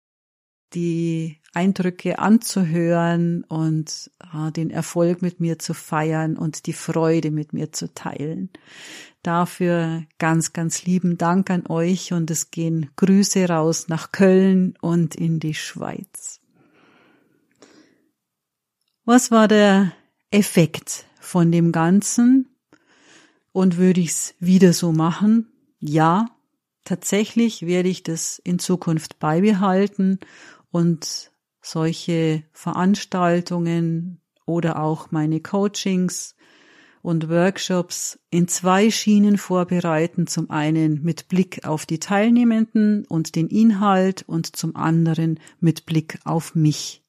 die 0.75 1.39
Eindrücke 1.55 2.19
anzuhören 2.19 3.45
und 3.45 4.11
äh, 4.33 4.51
den 4.53 4.71
Erfolg 4.71 5.21
mit 5.23 5.41
mir 5.41 5.59
zu 5.59 5.75
feiern 5.75 6.37
und 6.37 6.67
die 6.67 6.73
Freude 6.73 7.31
mit 7.31 7.53
mir 7.53 7.73
zu 7.73 7.93
teilen. 7.93 8.51
Dafür 9.23 10.05
ganz, 10.19 10.53
ganz 10.53 10.85
lieben 10.85 11.19
Dank 11.19 11.51
an 11.51 11.67
euch 11.67 12.13
und 12.13 12.31
es 12.31 12.51
gehen 12.51 12.91
Grüße 12.97 13.49
raus 13.49 13.89
nach 13.89 14.13
Köln 14.13 14.75
und 14.81 15.15
in 15.15 15.41
die 15.41 15.55
Schweiz. 15.55 16.41
Was 19.05 19.31
war 19.31 19.49
der 19.49 19.93
Effekt 20.31 21.07
von 21.21 21.53
dem 21.53 21.73
Ganzen? 21.73 22.49
Und 23.53 23.77
würde 23.77 24.01
ich's 24.01 24.35
wieder 24.41 24.73
so 24.73 24.93
machen? 24.93 25.53
Ja, 25.79 26.27
tatsächlich 26.85 27.67
werde 27.67 27.91
ich 27.91 28.03
das 28.03 28.39
in 28.39 28.59
Zukunft 28.59 29.19
beibehalten 29.19 30.19
und 30.71 31.32
solche 31.63 32.43
Veranstaltungen 32.53 34.21
oder 34.45 34.83
auch 34.83 35.11
meine 35.11 35.41
Coachings 35.41 36.35
und 37.01 37.29
Workshops 37.29 38.19
in 38.31 38.49
zwei 38.49 38.91
Schienen 38.91 39.39
vorbereiten. 39.39 40.27
Zum 40.27 40.51
einen 40.51 41.03
mit 41.03 41.29
Blick 41.29 41.65
auf 41.65 41.87
die 41.87 41.99
Teilnehmenden 41.99 43.05
und 43.07 43.35
den 43.35 43.49
Inhalt 43.49 44.25
und 44.27 44.55
zum 44.57 44.77
anderen 44.77 45.41
mit 45.61 45.87
Blick 45.87 46.19
auf 46.25 46.55
mich. 46.55 47.03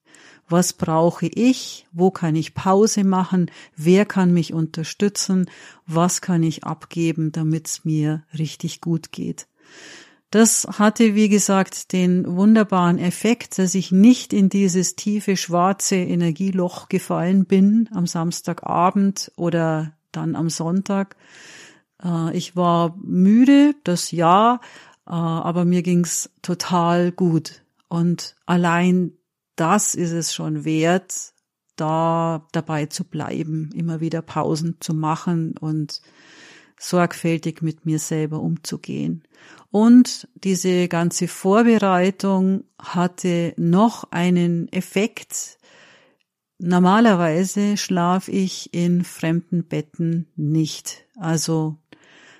Was 0.49 0.73
brauche 0.73 1.27
ich? 1.27 1.87
Wo 1.91 2.11
kann 2.11 2.35
ich 2.35 2.53
Pause 2.53 3.03
machen? 3.03 3.49
Wer 3.75 4.05
kann 4.05 4.33
mich 4.33 4.53
unterstützen? 4.53 5.49
Was 5.87 6.21
kann 6.21 6.43
ich 6.43 6.63
abgeben, 6.63 7.31
damit 7.31 7.67
es 7.67 7.85
mir 7.85 8.23
richtig 8.37 8.81
gut 8.81 9.11
geht? 9.11 9.47
Das 10.33 10.67
hatte, 10.79 11.13
wie 11.13 11.29
gesagt, 11.29 11.93
den 11.93 12.25
wunderbaren 12.25 12.97
Effekt, 12.97 13.59
dass 13.59 13.75
ich 13.75 13.91
nicht 13.91 14.33
in 14.33 14.49
dieses 14.49 14.95
tiefe 14.95 15.37
schwarze 15.37 15.97
Energieloch 15.97 16.89
gefallen 16.89 17.45
bin 17.45 17.87
am 17.93 18.07
Samstagabend 18.07 19.31
oder 19.35 19.95
dann 20.11 20.35
am 20.35 20.49
Sonntag. 20.49 21.17
Äh, 22.03 22.35
ich 22.35 22.55
war 22.55 22.97
müde, 22.97 23.75
das 23.83 24.09
ja, 24.09 24.59
äh, 25.05 25.11
aber 25.11 25.65
mir 25.65 25.83
ging's 25.83 26.31
total 26.41 27.11
gut. 27.11 27.61
Und 27.87 28.35
allein 28.47 29.11
das 29.55 29.93
ist 29.93 30.13
es 30.13 30.33
schon 30.33 30.65
wert, 30.65 31.33
da 31.75 32.47
dabei 32.53 32.87
zu 32.87 33.03
bleiben, 33.03 33.69
immer 33.75 33.99
wieder 33.99 34.23
Pausen 34.23 34.77
zu 34.79 34.95
machen 34.95 35.55
und 35.59 36.01
sorgfältig 36.77 37.61
mit 37.61 37.85
mir 37.85 37.99
selber 37.99 38.39
umzugehen. 38.39 39.23
Und 39.71 40.27
diese 40.35 40.87
ganze 40.87 41.27
Vorbereitung 41.27 42.63
hatte 42.77 43.53
noch 43.57 44.11
einen 44.11 44.71
Effekt. 44.71 45.57
Normalerweise 46.59 47.77
schlafe 47.77 48.31
ich 48.31 48.73
in 48.73 49.03
fremden 49.03 49.65
Betten 49.65 50.27
nicht. 50.35 51.05
Also 51.17 51.77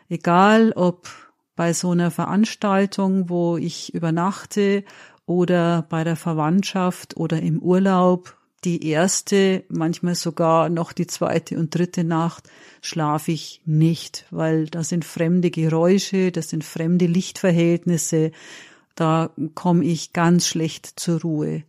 egal 0.10 0.74
ob 0.76 1.10
bei 1.56 1.74
so 1.74 1.92
einer 1.92 2.12
Veranstaltung, 2.12 3.30
wo 3.30 3.58
ich 3.58 3.94
übernachte 3.94 4.84
oder 5.26 5.86
bei 5.90 6.04
der 6.04 6.16
Verwandtschaft 6.16 7.18
oder 7.18 7.42
im 7.42 7.60
Urlaub 7.60 8.38
die 8.66 8.88
erste, 8.88 9.64
manchmal 9.70 10.16
sogar 10.16 10.70
noch 10.70 10.94
die 10.94 11.08
zweite 11.08 11.58
und 11.58 11.76
dritte 11.76 12.04
Nacht 12.04 12.50
schlafe 12.82 13.32
ich 13.32 13.62
nicht, 13.66 14.26
weil 14.32 14.66
da 14.66 14.84
sind 14.84 15.06
fremde 15.06 15.52
Geräusche, 15.52 16.32
das 16.32 16.50
sind 16.50 16.64
fremde 16.64 17.06
Lichtverhältnisse, 17.06 18.32
da 18.96 19.32
komme 19.56 19.86
ich 19.86 20.14
ganz 20.14 20.48
schlecht 20.48 21.00
zur 21.00 21.22
Ruhe. 21.22 21.64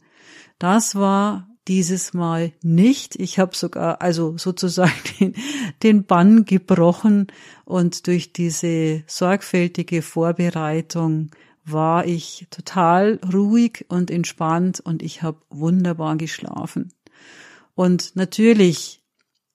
Das 0.59 0.95
war 0.95 1.49
dieses 1.69 2.13
Mal 2.13 2.53
nicht. 2.63 3.17
Ich 3.17 3.39
habe 3.39 3.57
sogar 3.57 4.03
also 4.03 4.37
sozusagen 4.37 4.93
den, 5.21 5.35
den 5.83 6.05
Bann 6.05 6.45
gebrochen 6.45 7.29
und 7.65 8.07
durch 8.07 8.33
diese 8.33 9.03
sorgfältige 9.07 10.03
Vorbereitung 10.03 11.31
war 11.65 12.07
ich 12.07 12.47
total 12.51 13.19
ruhig 13.33 13.87
und 13.89 14.11
entspannt 14.11 14.81
und 14.81 15.03
ich 15.03 15.23
habe 15.23 15.41
wunderbar 15.51 16.17
geschlafen. 16.17 16.93
Und 17.75 18.15
natürlich 18.15 19.03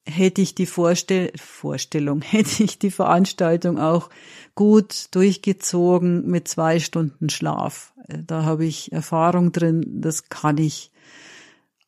hätte 0.06 0.42
ich 0.42 0.56
die 0.56 0.66
Vorstell 0.66 1.32
Vorstellung, 1.36 2.22
hätte 2.24 2.64
ich 2.64 2.80
die 2.80 2.92
Veranstaltung 2.92 3.80
auch 3.80 4.10
gut 4.56 5.08
durchgezogen 5.12 6.28
mit 6.28 6.48
zwei 6.48 6.80
Stunden 6.80 7.30
Schlaf. 7.30 7.94
Da 8.08 8.44
habe 8.44 8.66
ich 8.66 8.92
Erfahrung 8.92 9.52
drin, 9.52 10.02
das 10.02 10.30
kann 10.30 10.58
ich. 10.58 10.92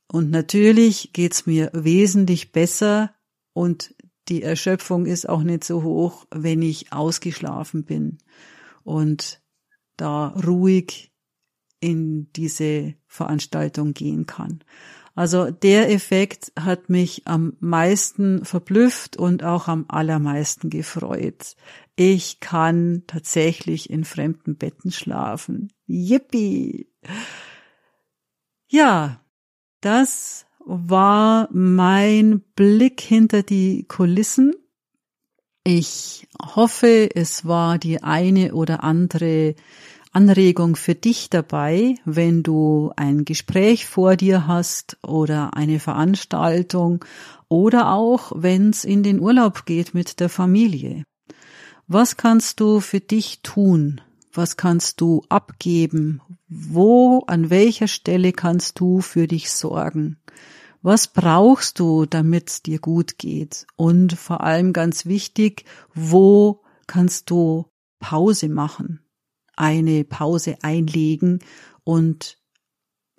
Und 0.07 0.29
natürlich 0.29 1.13
geht's 1.13 1.45
mir 1.45 1.71
wesentlich 1.73 2.51
besser 2.51 3.13
und 3.53 3.95
die 4.27 4.43
Erschöpfung 4.43 5.07
ist 5.07 5.27
auch 5.27 5.41
nicht 5.41 5.63
so 5.63 5.83
hoch, 5.83 6.25
wenn 6.31 6.61
ich 6.61 6.93
ausgeschlafen 6.93 7.83
bin. 7.83 8.19
Und 8.83 9.40
da 10.01 10.29
ruhig 10.29 11.11
in 11.79 12.31
diese 12.33 12.95
Veranstaltung 13.07 13.93
gehen 13.93 14.25
kann. 14.25 14.63
Also 15.13 15.51
der 15.51 15.91
Effekt 15.91 16.53
hat 16.57 16.89
mich 16.89 17.27
am 17.27 17.53
meisten 17.59 18.45
verblüfft 18.45 19.17
und 19.17 19.43
auch 19.43 19.67
am 19.67 19.85
allermeisten 19.89 20.69
gefreut. 20.69 21.55
Ich 21.95 22.39
kann 22.39 23.03
tatsächlich 23.07 23.89
in 23.89 24.05
fremden 24.05 24.55
Betten 24.55 24.91
schlafen. 24.91 25.71
Yippie! 25.85 26.87
Ja, 28.69 29.21
das 29.81 30.45
war 30.65 31.49
mein 31.51 32.41
Blick 32.55 33.01
hinter 33.01 33.43
die 33.43 33.83
Kulissen. 33.83 34.53
Ich 35.63 36.27
hoffe, 36.41 37.09
es 37.13 37.45
war 37.45 37.77
die 37.77 38.01
eine 38.01 38.55
oder 38.55 38.83
andere 38.83 39.55
Anregung 40.13 40.75
für 40.75 40.93
dich 40.93 41.29
dabei, 41.29 41.95
wenn 42.03 42.43
du 42.43 42.91
ein 42.97 43.23
Gespräch 43.23 43.85
vor 43.85 44.17
dir 44.17 44.45
hast 44.45 44.97
oder 45.07 45.55
eine 45.55 45.79
Veranstaltung 45.79 47.05
oder 47.47 47.93
auch 47.93 48.33
wenn 48.35 48.71
es 48.71 48.83
in 48.83 49.03
den 49.03 49.21
Urlaub 49.21 49.65
geht 49.65 49.93
mit 49.93 50.19
der 50.19 50.27
Familie. 50.27 51.05
Was 51.87 52.17
kannst 52.17 52.59
du 52.59 52.81
für 52.81 52.99
dich 52.99 53.41
tun? 53.41 54.01
Was 54.33 54.57
kannst 54.57 54.99
du 54.99 55.23
abgeben? 55.29 56.21
Wo, 56.49 57.23
an 57.27 57.49
welcher 57.49 57.87
Stelle 57.87 58.33
kannst 58.33 58.81
du 58.81 58.99
für 58.99 59.27
dich 59.27 59.49
sorgen? 59.49 60.17
Was 60.81 61.07
brauchst 61.07 61.79
du, 61.79 62.05
damit 62.05 62.49
es 62.49 62.61
dir 62.63 62.79
gut 62.79 63.17
geht? 63.17 63.65
Und 63.77 64.13
vor 64.13 64.41
allem 64.41 64.73
ganz 64.73 65.05
wichtig, 65.05 65.63
wo 65.93 66.63
kannst 66.87 67.29
du 67.29 67.65
Pause 67.99 68.49
machen? 68.49 68.99
Eine 69.55 70.03
Pause 70.03 70.57
einlegen 70.61 71.39
und 71.83 72.37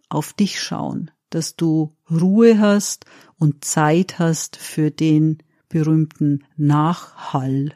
auf 0.08 0.32
dich 0.32 0.60
schauen, 0.60 1.10
dass 1.30 1.56
du 1.56 1.96
Ruhe 2.10 2.58
hast 2.58 3.06
und 3.38 3.64
Zeit 3.64 4.18
hast 4.18 4.56
für 4.56 4.90
den 4.90 5.38
berühmten 5.68 6.44
Nachhall. 6.56 7.74